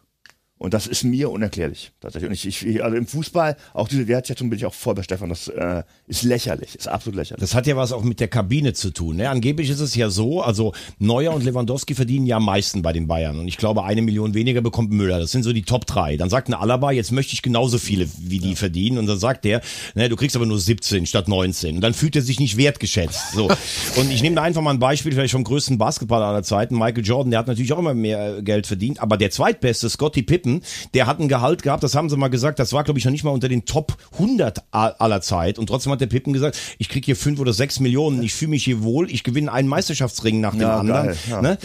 [0.58, 2.28] Und das ist mir unerklärlich, tatsächlich.
[2.28, 5.28] Und ich, ich, also im Fußball, auch diese Wertschätzung bin ich auch voll bei Stefan.
[5.28, 7.40] Das äh, ist lächerlich, ist absolut lächerlich.
[7.40, 9.16] Das hat ja was auch mit der Kabine zu tun.
[9.16, 9.30] Ne?
[9.30, 13.06] Angeblich ist es ja so, also Neuer und Lewandowski verdienen ja am meisten bei den
[13.06, 13.38] Bayern.
[13.38, 15.20] Und ich glaube, eine Million weniger bekommt Müller.
[15.20, 16.16] Das sind so die Top drei.
[16.16, 18.98] Dann sagt ein Alaba, jetzt möchte ich genauso viele wie die verdienen.
[18.98, 19.60] Und dann sagt der,
[19.94, 21.76] ne, du kriegst aber nur 17 statt 19.
[21.76, 23.32] Und dann fühlt er sich nicht wertgeschätzt.
[23.32, 23.44] So.
[23.96, 26.76] Und ich nehme da einfach mal ein Beispiel vielleicht vom größten Basketballer aller Zeiten.
[26.76, 29.00] Michael Jordan, der hat natürlich auch immer mehr Geld verdient.
[29.00, 30.47] Aber der zweitbeste, Scotty Pippen,
[30.94, 33.12] der hat ein Gehalt gehabt, das haben sie mal gesagt, das war glaube ich noch
[33.12, 35.58] nicht mal unter den Top 100 a- aller Zeit.
[35.58, 38.50] Und trotzdem hat der Pippen gesagt, ich krieg hier fünf oder sechs Millionen, ich fühle
[38.50, 41.06] mich hier wohl, ich gewinne einen Meisterschaftsring nach dem Ja, anderen.
[41.08, 41.42] geil, ja.
[41.42, 41.58] Ne?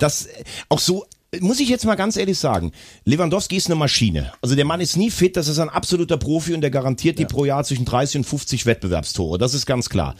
[0.00, 1.04] Das äh, auch so
[1.38, 2.72] muss ich jetzt mal ganz ehrlich sagen,
[3.04, 4.32] Lewandowski ist eine Maschine.
[4.42, 7.24] Also der Mann ist nie fit, das ist ein absoluter Profi und der garantiert die
[7.24, 10.16] pro Jahr zwischen 30 und 50 Wettbewerbstore, das ist ganz klar.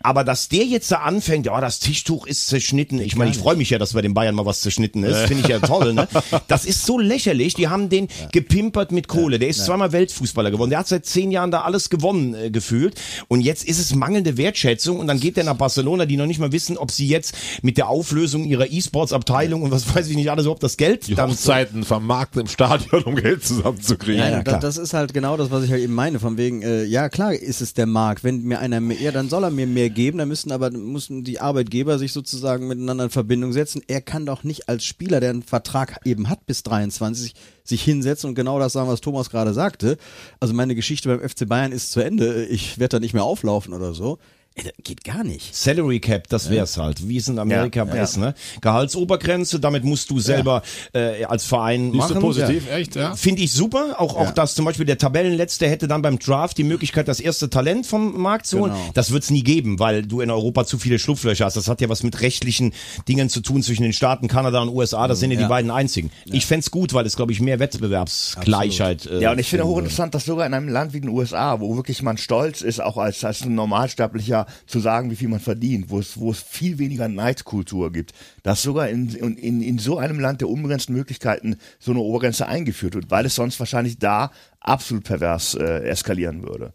[0.00, 3.00] Aber dass der jetzt da anfängt, ja, das Tischtuch ist zerschnitten.
[3.00, 5.18] Ich meine, ich freue mich ja, dass bei den Bayern mal was zerschnitten ist.
[5.22, 6.06] Finde ich ja toll, ne?
[6.46, 7.54] Das ist so lächerlich.
[7.54, 9.40] Die haben den gepimpert mit Kohle.
[9.40, 10.70] Der ist zweimal Weltfußballer geworden.
[10.70, 12.94] Der hat seit zehn Jahren da alles gewonnen äh, gefühlt.
[13.26, 15.00] Und jetzt ist es mangelnde Wertschätzung.
[15.00, 17.76] Und dann geht der nach Barcelona, die noch nicht mal wissen, ob sie jetzt mit
[17.76, 21.30] der Auflösung ihrer E-Sports-Abteilung und was weiß ich nicht alles überhaupt das Geld Die dann
[21.30, 24.20] Hochzeiten vermarkten im Stadion, um Geld zusammenzukriegen.
[24.20, 24.60] Ja, ja, da- klar.
[24.60, 27.32] das ist halt genau das, was ich halt eben meine, von wegen, äh, ja klar
[27.34, 30.18] ist es der Markt, wenn mir einer mehr, ja, dann soll er mir mehr geben,
[30.18, 33.82] dann müssen aber, müssen die Arbeitgeber sich sozusagen miteinander in Verbindung setzen.
[33.86, 37.34] Er kann doch nicht als Spieler, der einen Vertrag eben hat bis 23,
[37.64, 39.98] sich hinsetzen und genau das sagen, was Thomas gerade sagte.
[40.40, 43.74] Also meine Geschichte beim FC Bayern ist zu Ende, ich werde da nicht mehr auflaufen
[43.74, 44.18] oder so.
[44.62, 45.54] Das geht gar nicht.
[45.54, 48.02] Salary Cap, das wär's halt, wie es in Amerika Ja, ja.
[48.02, 48.34] ist, ne?
[48.60, 52.14] Gehaltsobergrenze, damit musst du selber äh, als Verein Siehst machen.
[52.14, 53.14] du positiv, echt, ja?
[53.14, 53.96] Finde ich super.
[53.98, 57.50] Auch, auch dass zum Beispiel der Tabellenletzte hätte dann beim Draft die Möglichkeit, das erste
[57.50, 58.72] Talent vom Markt zu holen.
[58.72, 58.90] Genau.
[58.94, 61.56] Das wird's nie geben, weil du in Europa zu viele Schlupflöcher hast.
[61.56, 62.72] Das hat ja was mit rechtlichen
[63.08, 65.06] Dingen zu tun zwischen den Staaten Kanada und USA.
[65.08, 65.48] Das sind ja, die Ja.
[65.48, 66.10] beiden einzigen.
[66.26, 69.06] Ich fänd's gut, weil es, glaube ich, mehr Wettbewerbsgleichheit.
[69.06, 69.86] Äh, Ja, und ich finde bringen würde.
[69.86, 72.96] hochinteressant, dass sogar in einem Land wie den USA, wo wirklich man stolz ist, auch
[72.96, 76.78] als, als ein Normalsterblicher zu sagen, wie viel man verdient, wo es, wo es viel
[76.78, 81.90] weniger Neidkultur gibt, dass sogar in, in, in so einem Land der unbegrenzten Möglichkeiten so
[81.90, 84.30] eine Obergrenze eingeführt wird, weil es sonst wahrscheinlich da
[84.60, 86.74] absolut pervers äh, eskalieren würde.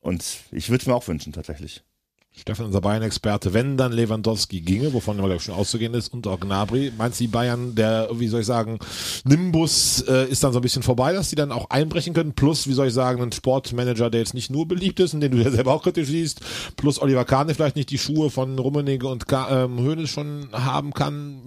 [0.00, 1.82] Und ich würde es mir auch wünschen, tatsächlich.
[2.40, 6.92] Stefan, unser Bayern-Experte, wenn dann Lewandowski ginge, wovon ja schon auszugehen ist, und auch Gnabry,
[6.96, 8.78] meinst du, die Bayern, der, wie soll ich sagen,
[9.24, 12.66] Nimbus äh, ist dann so ein bisschen vorbei, dass die dann auch einbrechen können, plus,
[12.66, 15.38] wie soll ich sagen, ein Sportmanager, der jetzt nicht nur beliebt ist und den du
[15.38, 16.40] ja selber auch kritisch siehst,
[16.76, 20.94] plus Oliver Kahn, der vielleicht nicht die Schuhe von Rummenigge und Ka ähm, schon haben
[20.94, 21.42] kann.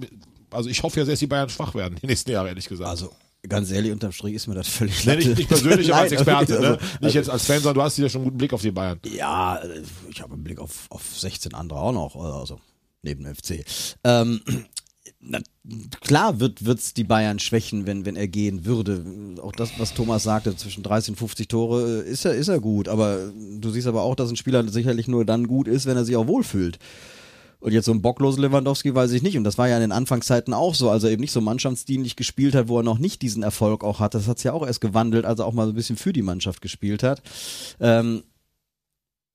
[0.52, 2.90] Also ich hoffe ja sehr, dass die Bayern schwach werden, die nächsten Jahre, ehrlich gesagt.
[2.90, 3.10] Also
[3.48, 6.58] ganz ehrlich, unterm Strich ist mir das völlig Nee, nicht, nicht persönlich, aber als Experte,
[6.58, 6.78] also, ne?
[7.02, 9.00] Nicht jetzt als Fan, sondern du hast ja schon einen guten Blick auf die Bayern.
[9.06, 9.62] Ja,
[10.10, 12.60] ich habe einen Blick auf, auf 16 andere auch noch, also
[13.02, 13.66] neben dem FC.
[14.04, 14.42] Ähm,
[15.20, 15.40] na,
[16.02, 19.06] klar wird wird's die Bayern schwächen, wenn wenn er gehen würde.
[19.42, 22.60] Auch das, was Thomas sagte, zwischen 30 und 50 Tore äh, ist er ist er
[22.60, 25.98] gut, aber du siehst aber auch, dass ein Spieler sicherlich nur dann gut ist, wenn
[25.98, 26.80] er sich auch wohlfühlt.
[27.64, 29.38] Und jetzt so ein bocklosen Lewandowski weiß ich nicht.
[29.38, 32.18] Und das war ja in den Anfangszeiten auch so, als er eben nicht so mannschaftsdienlich
[32.18, 34.18] gespielt hat, wo er noch nicht diesen Erfolg auch hatte.
[34.18, 36.24] Das hat's ja auch erst gewandelt, als er auch mal so ein bisschen für die
[36.24, 37.22] Mannschaft gespielt hat.
[37.80, 38.24] Ähm,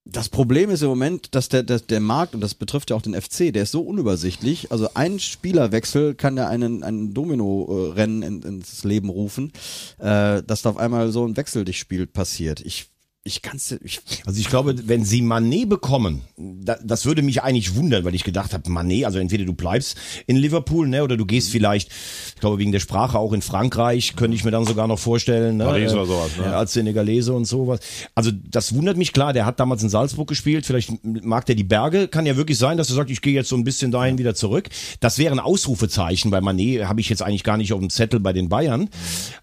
[0.05, 3.03] das Problem ist im Moment, dass der, der, der Markt, und das betrifft ja auch
[3.03, 4.71] den FC, der ist so unübersichtlich.
[4.71, 9.53] Also ein Spielerwechsel kann ja einen, einen Domino-Rennen in, ins Leben rufen,
[9.99, 12.61] äh, dass da auf einmal so ein Wechsel dich spielt, passiert.
[12.61, 12.91] Ich,
[13.29, 17.77] ich kann's, ich, Also ich glaube, wenn sie Manet bekommen, da, das würde mich eigentlich
[17.77, 21.27] wundern, weil ich gedacht habe, Manet, also entweder du bleibst in Liverpool, ne, oder du
[21.27, 21.91] gehst vielleicht,
[22.35, 25.59] ich glaube wegen der Sprache auch in Frankreich, könnte ich mir dann sogar noch vorstellen,
[25.59, 26.45] ne, Paris äh, oder sowas, ne?
[26.45, 27.81] äh, als Senegalese und sowas.
[28.15, 31.65] Also das wundert mich klar, der hat damals in Salzburg gespielt, vielleicht mag der die
[31.65, 34.19] Berge, kann ja wirklich sein, dass er sagt, ich gehe jetzt so ein bisschen dahin
[34.19, 34.69] wieder zurück.
[35.01, 38.21] Das wäre ein Ausrufezeichen, bei Manet habe ich jetzt eigentlich gar nicht auf dem Zettel
[38.21, 38.89] bei den Bayern.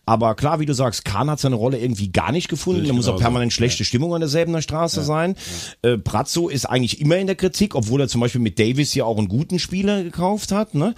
[0.05, 3.07] Aber klar, wie du sagst, Kahn hat seine Rolle irgendwie gar nicht gefunden, der muss
[3.07, 5.35] auch permanent schlechte Stimmung an der Säbener Straße sein.
[5.81, 9.05] Äh, Prazzo ist eigentlich immer in der Kritik, obwohl er zum Beispiel mit Davis ja
[9.05, 10.73] auch einen guten Spieler gekauft hat.
[10.75, 10.95] Ne?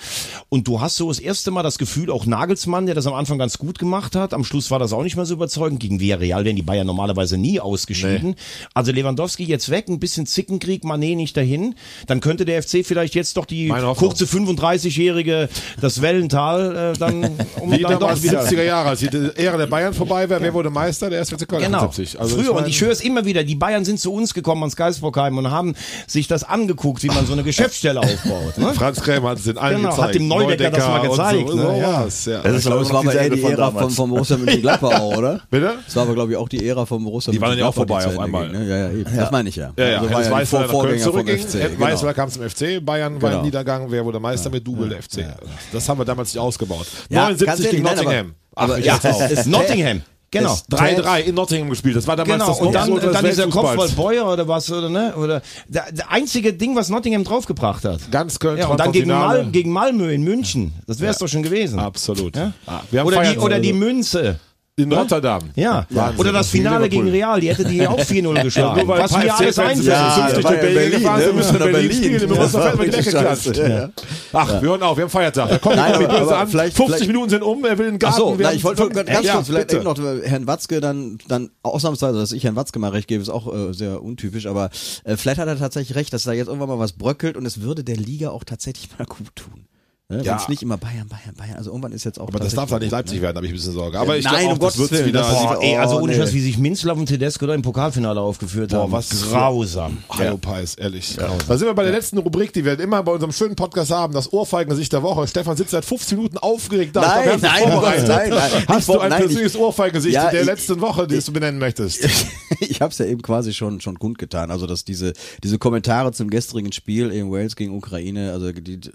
[0.49, 3.37] Und du hast so das erste Mal das Gefühl, auch Nagelsmann, der das am Anfang
[3.37, 5.79] ganz gut gemacht hat, am Schluss war das auch nicht mehr so überzeugend.
[5.79, 8.35] Gegen Villarreal werden die Bayern normalerweise nie ausgeschieden.
[8.73, 11.75] Also Lewandowski jetzt weg, ein bisschen Zickenkrieg, Manet nicht dahin.
[12.05, 15.49] Dann könnte der FC vielleicht jetzt doch die kurze 35-jährige,
[15.81, 17.23] das Wellental, äh, dann
[17.61, 20.53] um Wie dann doch wieder 70er Jahre, als die Ära der Bayern vorbei war, wer
[20.53, 21.09] wurde Meister?
[21.09, 21.79] Der erste FC Köln Genau.
[21.79, 22.19] 78.
[22.19, 24.75] Also Früher und Ich höre es immer wieder, die Bayern sind zu uns gekommen ans
[24.75, 25.75] Geisbockheim und haben
[26.07, 28.57] sich das angeguckt, wie man so eine Geschäftsstelle aufbaut.
[28.57, 28.73] Ne?
[28.73, 30.07] Franz Krämer hat es den allen Genau, gezeigt.
[30.09, 31.61] hat dem Neudecker das mal gezeigt, So, ne?
[31.63, 31.79] so Ja.
[31.79, 32.03] ja.
[32.03, 35.17] Das ist Ich glaube, noch war aber eher die Ära von, von Borussia Mönchengladbach auch,
[35.17, 35.41] oder?
[35.49, 35.73] Bitte?
[35.85, 37.73] Das war aber, glaube ich, auch die Ära von Borussia Die waren dann ja auch
[37.73, 38.49] vorbei auf einmal.
[38.49, 38.67] ging, ne?
[38.69, 39.15] Ja, ja, eben.
[39.15, 39.71] Das meine ich ja.
[39.77, 40.01] Ja, ja.
[40.01, 40.87] Also war ja vom.
[40.87, 41.27] FC.
[41.27, 41.79] Hennes Genau.
[41.85, 43.43] Weißweiler kam zum FC, Bayern war im Genau.
[43.45, 45.25] Niedergang, wer wurde Meister mit Double der FC.
[45.71, 46.87] Das haben wir damals nicht ausgebaut.
[47.09, 48.33] Ja, ganz 79 gegen Nottingham.
[48.55, 48.99] aber- aber ich ja,
[49.45, 50.01] Nottingham.
[50.29, 50.53] Genau.
[50.53, 51.95] Es- 3-3 in Nottingham gespielt.
[51.95, 53.47] Das war damals Genau, das und dann, dann dieser.
[53.47, 55.15] Kopfball Beuer oder was, oder ne?
[55.15, 58.11] Oder der, der einzige Ding, was Nottingham draufgebracht hat.
[58.11, 59.07] Ganz Köln Ja, und dann gegen.
[59.07, 60.73] Mal, gegen Malmö in München.
[60.85, 61.79] Das wäre es doch schon gewesen.
[61.79, 62.35] Absolut.
[62.35, 62.51] Ja?
[62.65, 64.39] Ah, Oder, die, oder die Münze.
[64.79, 65.41] In Rotterdam.
[65.55, 65.87] Ja.
[65.89, 66.19] Wahnsinn.
[66.19, 67.09] Oder das Finale gegen.
[67.09, 68.87] Real, die hätte die auch 4-0 geschlagen.
[68.87, 69.87] Weil was mir paar alles einfällt.
[69.87, 71.23] Ja, 50 da war durch ja in Berlin Berlin, ne?
[71.23, 72.11] sind, müssen Nach in Berlin spielen.
[72.13, 73.45] Ja, die richtig weggeklatscht.
[73.45, 73.89] scheiße, ja.
[74.33, 75.49] Ach, wir hören auf, wir haben Feiertag.
[75.49, 76.47] Da kommt Nein, Nein, aber- an.
[76.47, 78.17] vielleicht- 50 vielleicht- Minuten sind um, er will in den Ach Garten.
[78.33, 81.49] so, Wir haben- ich wollte ganz Ja, kurz vielleicht eben noch Herrn Watzke dann, dann
[81.63, 84.69] ausnahmsweise, dass ich Herrn Watzke mal recht gebe, ist auch äh, sehr untypisch, aber
[85.05, 87.61] äh, vielleicht hat er tatsächlich recht, dass da jetzt irgendwann mal was bröckelt und es
[87.61, 89.65] würde der Liga auch tatsächlich mal gut tun.
[90.09, 90.23] Ne?
[90.23, 90.31] Ja.
[90.35, 92.69] Wenn es nicht immer Bayern, Bayern, Bayern, also irgendwann ist jetzt auch Aber das darf
[92.69, 93.99] doch nicht mal Leipzig gut, werden, habe ich ein bisschen Sorge.
[93.99, 95.19] Aber ich Nein, glaube um das wird wieder...
[95.19, 96.17] das Boah, ey, also ohne nee.
[96.17, 98.93] Scheiß, wie sich Minzlaff und Tedesco da im Pokalfinale aufgeführt Boah, haben.
[98.93, 99.97] was grausam.
[100.07, 101.17] Hallo Peis, ehrlich.
[101.17, 104.13] Da sind wir bei der letzten Rubrik, die wir immer bei unserem schönen Podcast haben,
[104.13, 105.27] das Ohrfeigengesicht der Woche.
[105.27, 107.01] Stefan sitzt seit 15 Minuten aufgeregt da.
[107.01, 108.07] Nein, Ich nein, vorbereitet.
[108.07, 108.51] nein, nein.
[108.69, 111.33] Hast Ich du ein nein, ich- persönliches Ohrfeigengesicht Ja, der ich- letzten Woche, das du
[111.33, 112.07] benennen möchtest?
[112.59, 116.29] Ich habe es ja eben quasi schon schon kundgetan, also dass diese diese Kommentare zum
[116.31, 118.89] gestrigen Spiel in Wales gegen Ukraine, also die, die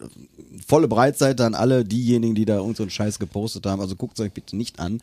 [1.02, 3.80] volle Breitseite an alle diejenigen, die da irgend so einen Scheiß gepostet haben.
[3.80, 5.00] Also guckt euch bitte nicht an,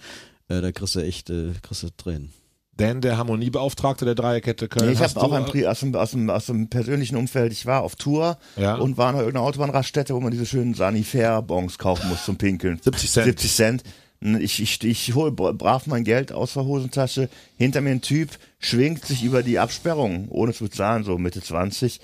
[0.48, 2.32] äh, da kriegst du echt äh, kriegst du Tränen.
[2.78, 4.86] Dan, der Harmoniebeauftragte der Dreierkette Köln.
[4.88, 7.52] Nee, ich hast habe auch ein Pri aus dem, aus, dem, aus dem persönlichen Umfeld.
[7.52, 8.76] Ich war auf Tour Ja.
[8.76, 12.80] und war in irgendeiner Autobahnraststätte, wo man diese schönen Sanifair-Bons kaufen muss zum Pinkeln.
[12.82, 13.26] 70 Cent.
[13.26, 13.84] 70 Cent.
[14.22, 17.28] Ich, ich, ich hole brav mein Geld aus der Hosentasche.
[17.58, 18.30] Hinter mir ein Typ
[18.60, 22.00] schwingt sich über die Absperrung, ohne zu bezahlen, so Mitte 20.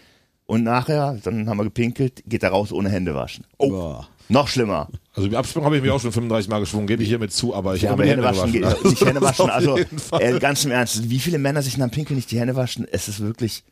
[0.45, 3.45] Und nachher, dann haben wir gepinkelt, geht er raus ohne Hände waschen.
[3.57, 3.69] Oh.
[3.69, 4.07] Boah.
[4.27, 4.89] Noch schlimmer.
[5.13, 7.53] Also die Absprung habe ich mir auch schon 35 Mal geschwungen, gebe ich hiermit zu,
[7.53, 8.89] aber ich Ja, habe aber mir Hände waschen, geht, gewaschen.
[8.89, 9.77] nicht Hände Das waschen, also
[10.19, 12.87] äh, ganz im Ernst, wie viele Männer sich nach dem Pinkeln nicht die Hände waschen,
[12.91, 13.63] es ist wirklich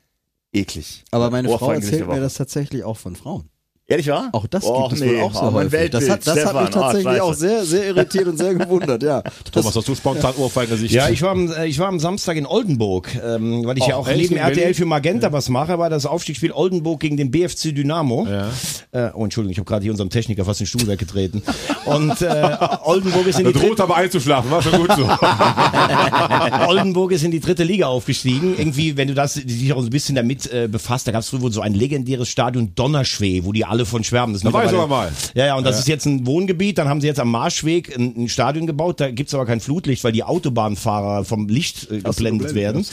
[0.52, 1.04] eklig.
[1.10, 3.50] Aber meine Frau Ohrfeigengesicht erzählt mir das tatsächlich auch von Frauen.
[3.86, 4.30] Ehrlich wahr?
[4.32, 5.18] Auch das Och, gibt es nee.
[5.18, 5.92] wohl auch Oh, mein häufig.
[5.92, 6.64] Das Weltbild, hat, das hat Stefan.
[6.64, 9.22] mich tatsächlich oh, auch sehr, sehr irritiert und sehr gewundert, ja.
[9.22, 10.94] Das, Thomas, hast du spontan Ohrfeigengesicht?
[10.94, 13.98] Ja, ich war, am, äh, ich war am Samstag in Oldenburg, ähm, weil ich ja
[13.98, 17.30] Oh, auch neben In RTL für Magenta was mache, war das Aufstiegsspiel Oldenburg gegen den
[17.30, 18.26] BFC Dynamo.
[18.26, 18.50] Ja.
[18.92, 21.44] Äh, oh, Entschuldigung, ich habe gerade hier unserem Techniker fast den Stuhl weggetreten.
[21.84, 25.10] Und äh, Oldenburg ist in die droht dritte, aber einzuschlafen, war schon gut so.
[26.70, 28.56] Oldenburg ist in die dritte Liga aufgestiegen.
[28.58, 31.52] Irgendwie, wenn du das dich auch ein bisschen damit äh, befasst, da gab es wohl
[31.52, 34.34] so ein legendäres Stadion Donnerschwee, wo die alle von schwärmen.
[34.34, 35.12] Das ist Da war ich sogar mal.
[35.34, 36.78] Ja, ja, und das ist jetzt ein Wohngebiet.
[36.78, 39.00] Dann haben sie jetzt am Marschweg ein, ein Stadion gebaut.
[39.00, 42.86] Da gibt's aber kein Flutlicht, weil die Autobahnfahrer vom Licht äh, geblendet werden.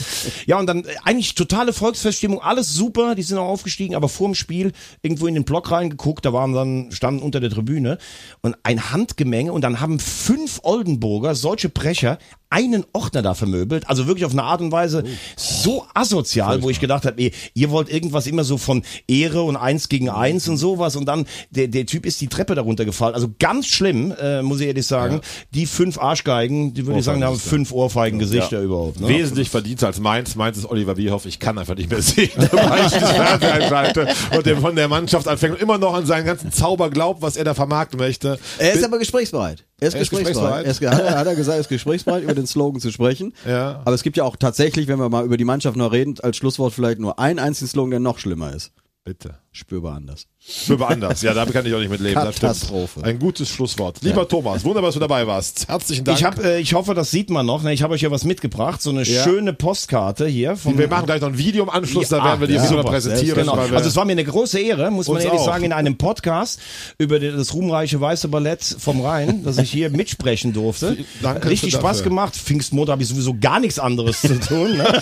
[0.47, 3.13] Ja, und dann äh, eigentlich totale Volksfeststimmung, alles super.
[3.13, 4.71] Die sind auch aufgestiegen, aber vorm Spiel
[5.03, 6.25] irgendwo in den Block reingeguckt.
[6.25, 7.99] Da waren dann standen unter der Tribüne
[8.41, 12.17] und ein Handgemenge und dann haben fünf Oldenburger solche Brecher
[12.51, 15.03] einen Ordner da vermöbelt, also wirklich auf eine Art und Weise
[15.37, 19.55] so asozial, wo ich gedacht habe, ihr, ihr wollt irgendwas immer so von Ehre und
[19.55, 23.15] eins gegen eins und sowas und dann der, der Typ ist die Treppe darunter gefallen,
[23.15, 25.21] also ganz schlimm, äh, muss ich ehrlich sagen.
[25.53, 28.99] Die fünf Arschgeigen, die würde ich sagen, die haben fünf Ohrfeigen Gesichter überhaupt.
[28.99, 29.07] Ne?
[29.07, 30.35] Wesentlich verdienter als meins.
[30.35, 31.25] Meins ist Oliver Bierhoff.
[31.25, 35.27] Ich kann einfach nicht mehr sehen, weil ich das einschalte und der von der Mannschaft
[35.27, 38.37] anfängt und immer noch an seinen ganzen Zauber glaubt, was er da vermarkten möchte.
[38.57, 39.63] er ist aber gesprächsbereit.
[39.81, 40.65] Er ist Er ist gesprächsbereit.
[40.65, 43.33] Er ist, er, hat er gesagt, er ist gesprächsbereit, über den Slogan zu sprechen.
[43.47, 43.81] Ja.
[43.83, 46.37] Aber es gibt ja auch tatsächlich, wenn wir mal über die Mannschaft noch reden, als
[46.37, 48.71] Schlusswort vielleicht nur einen einzigen Slogan, der noch schlimmer ist.
[49.03, 49.39] Bitte.
[49.51, 50.27] Spürbar anders.
[50.43, 51.21] Spürbar anders.
[51.21, 52.15] Ja, da kann ich auch nicht mit leben.
[52.15, 53.03] Katastrophe.
[53.03, 53.97] Ein gutes Schlusswort.
[54.01, 55.67] Lieber Thomas, wunderbar, dass du dabei warst.
[55.67, 56.17] Herzlichen Dank.
[56.17, 57.61] Ich hab, äh, ich hoffe, das sieht man noch.
[57.61, 57.71] Ne?
[57.73, 59.23] Ich habe euch ja was mitgebracht, so eine Ja.
[59.23, 60.55] schöne Postkarte hier.
[60.55, 62.83] Vom, wir machen gleich noch ein Video im Anschluss, da werden wir die Ja, super.
[62.83, 63.37] präsentieren.
[63.37, 63.53] Genau.
[63.53, 65.45] Also es war mir eine große Ehre, muss man ehrlich auch.
[65.45, 66.59] sagen, in einem Podcast
[66.97, 70.97] über das ruhmreiche Weiße Ballett vom Rhein, dass ich hier mitsprechen durfte.
[71.21, 71.87] Danke Richtig dafür.
[71.89, 72.35] Spaß gemacht.
[72.35, 74.75] Pfingstmontag habe ich sowieso gar nichts anderes zu tun.
[74.75, 75.01] Ne?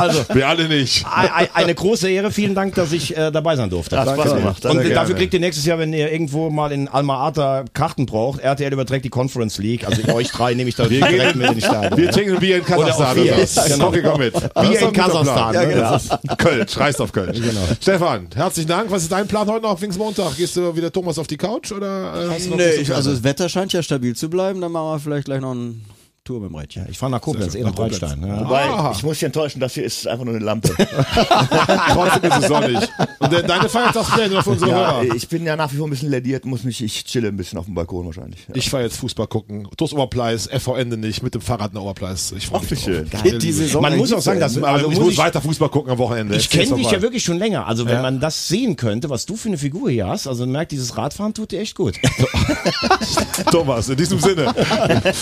[0.00, 1.04] Also wir alle nicht.
[1.12, 2.30] ein- ein- eine große Ehre.
[2.30, 3.98] Vielen Dank, dass ich äh, dabei sein durfte.
[3.98, 4.59] Hat Spaß gemacht.
[4.64, 5.14] Und dafür gerne.
[5.14, 9.04] kriegt ihr nächstes Jahr, wenn ihr irgendwo mal in Alma Ata Karten braucht, RTL überträgt
[9.04, 9.86] die Conference League.
[9.86, 11.98] Also euch drei nehme ich da direkt mit in die Stadion.
[11.98, 13.12] Wir trinken ein Bier in Kasachstan.
[13.12, 13.38] Oder Bier.
[13.38, 13.64] was?
[13.66, 13.88] Genau.
[13.88, 14.32] Okay, komm mit.
[14.32, 15.54] Bier in ein Kasachstan.
[15.54, 15.96] Ja, genau.
[15.96, 16.36] Ja.
[16.36, 17.34] Köln, scheißt auf Köln.
[17.80, 18.90] Stefan, herzlichen Dank.
[18.90, 19.78] Was ist dein Plan heute noch?
[19.78, 20.36] Pfingstmontag?
[20.36, 22.26] Gehst du wieder Thomas auf die Couch oder?
[22.26, 24.72] Äh, hast du noch Nee, ich, also das Wetter scheint ja stabil zu bleiben, dann
[24.72, 25.84] machen wir vielleicht gleich noch einen
[26.30, 26.86] Tour mit dem Rädchen.
[26.88, 28.24] Ich fahre nach Koblenz, eh nach Breitstein.
[28.24, 28.40] Ja.
[28.40, 28.92] Wobei, Ah.
[28.94, 30.68] ich muss dich enttäuschen, das hier ist einfach nur eine Lampe.
[30.78, 32.88] Trotzdem ist es sonnig.
[33.18, 35.14] Und de- deine noch für unsere ja, Hörer.
[35.16, 37.58] ich bin ja nach wie vor ein bisschen lediert, muss mich, ich chille ein bisschen
[37.58, 38.46] auf dem Balkon wahrscheinlich.
[38.46, 38.54] Ja.
[38.54, 39.66] Ich fahre jetzt Fußball gucken.
[39.76, 42.32] TuS Oberpleis, FV Ende nicht, mit dem Fahrrad nach Oberpleis.
[42.36, 43.10] Ich freue mich schön.
[43.24, 45.98] Die Saison Man muss auch sagen, dass also ich muss ich, weiter Fußball gucken am
[45.98, 46.36] Wochenende.
[46.36, 47.66] ich kenne dich ja wirklich schon länger.
[47.66, 48.02] Also wenn Ja.
[48.02, 50.96] man das sehen könnte, was du für eine Figur hier hast, also man merkt, dieses
[50.96, 51.96] Radfahren tut dir echt gut.
[53.50, 54.54] Thomas, in diesem Sinne.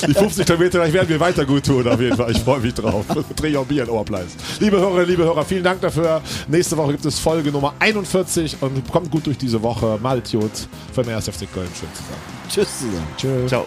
[0.06, 2.30] Die 50 Kilometer gleich werden wir weiter gut tun, auf jeden Fall.
[2.32, 3.04] Ich freue mich drauf.
[3.36, 4.36] Dreh auch Bier in Oberpleis.
[4.58, 6.20] Liebe Hörerinnen, liebe Hörer, vielen Dank dafür.
[6.48, 9.98] Nächste Woche gibt es Folge Nummer 41 und kommt gut durch diese Woche.
[10.02, 10.50] Maltiot
[10.92, 11.68] für mehr FC Köln.
[11.78, 12.38] Schön zusammen.
[12.48, 13.48] Tschüss zusammen.
[13.48, 13.66] Ciao.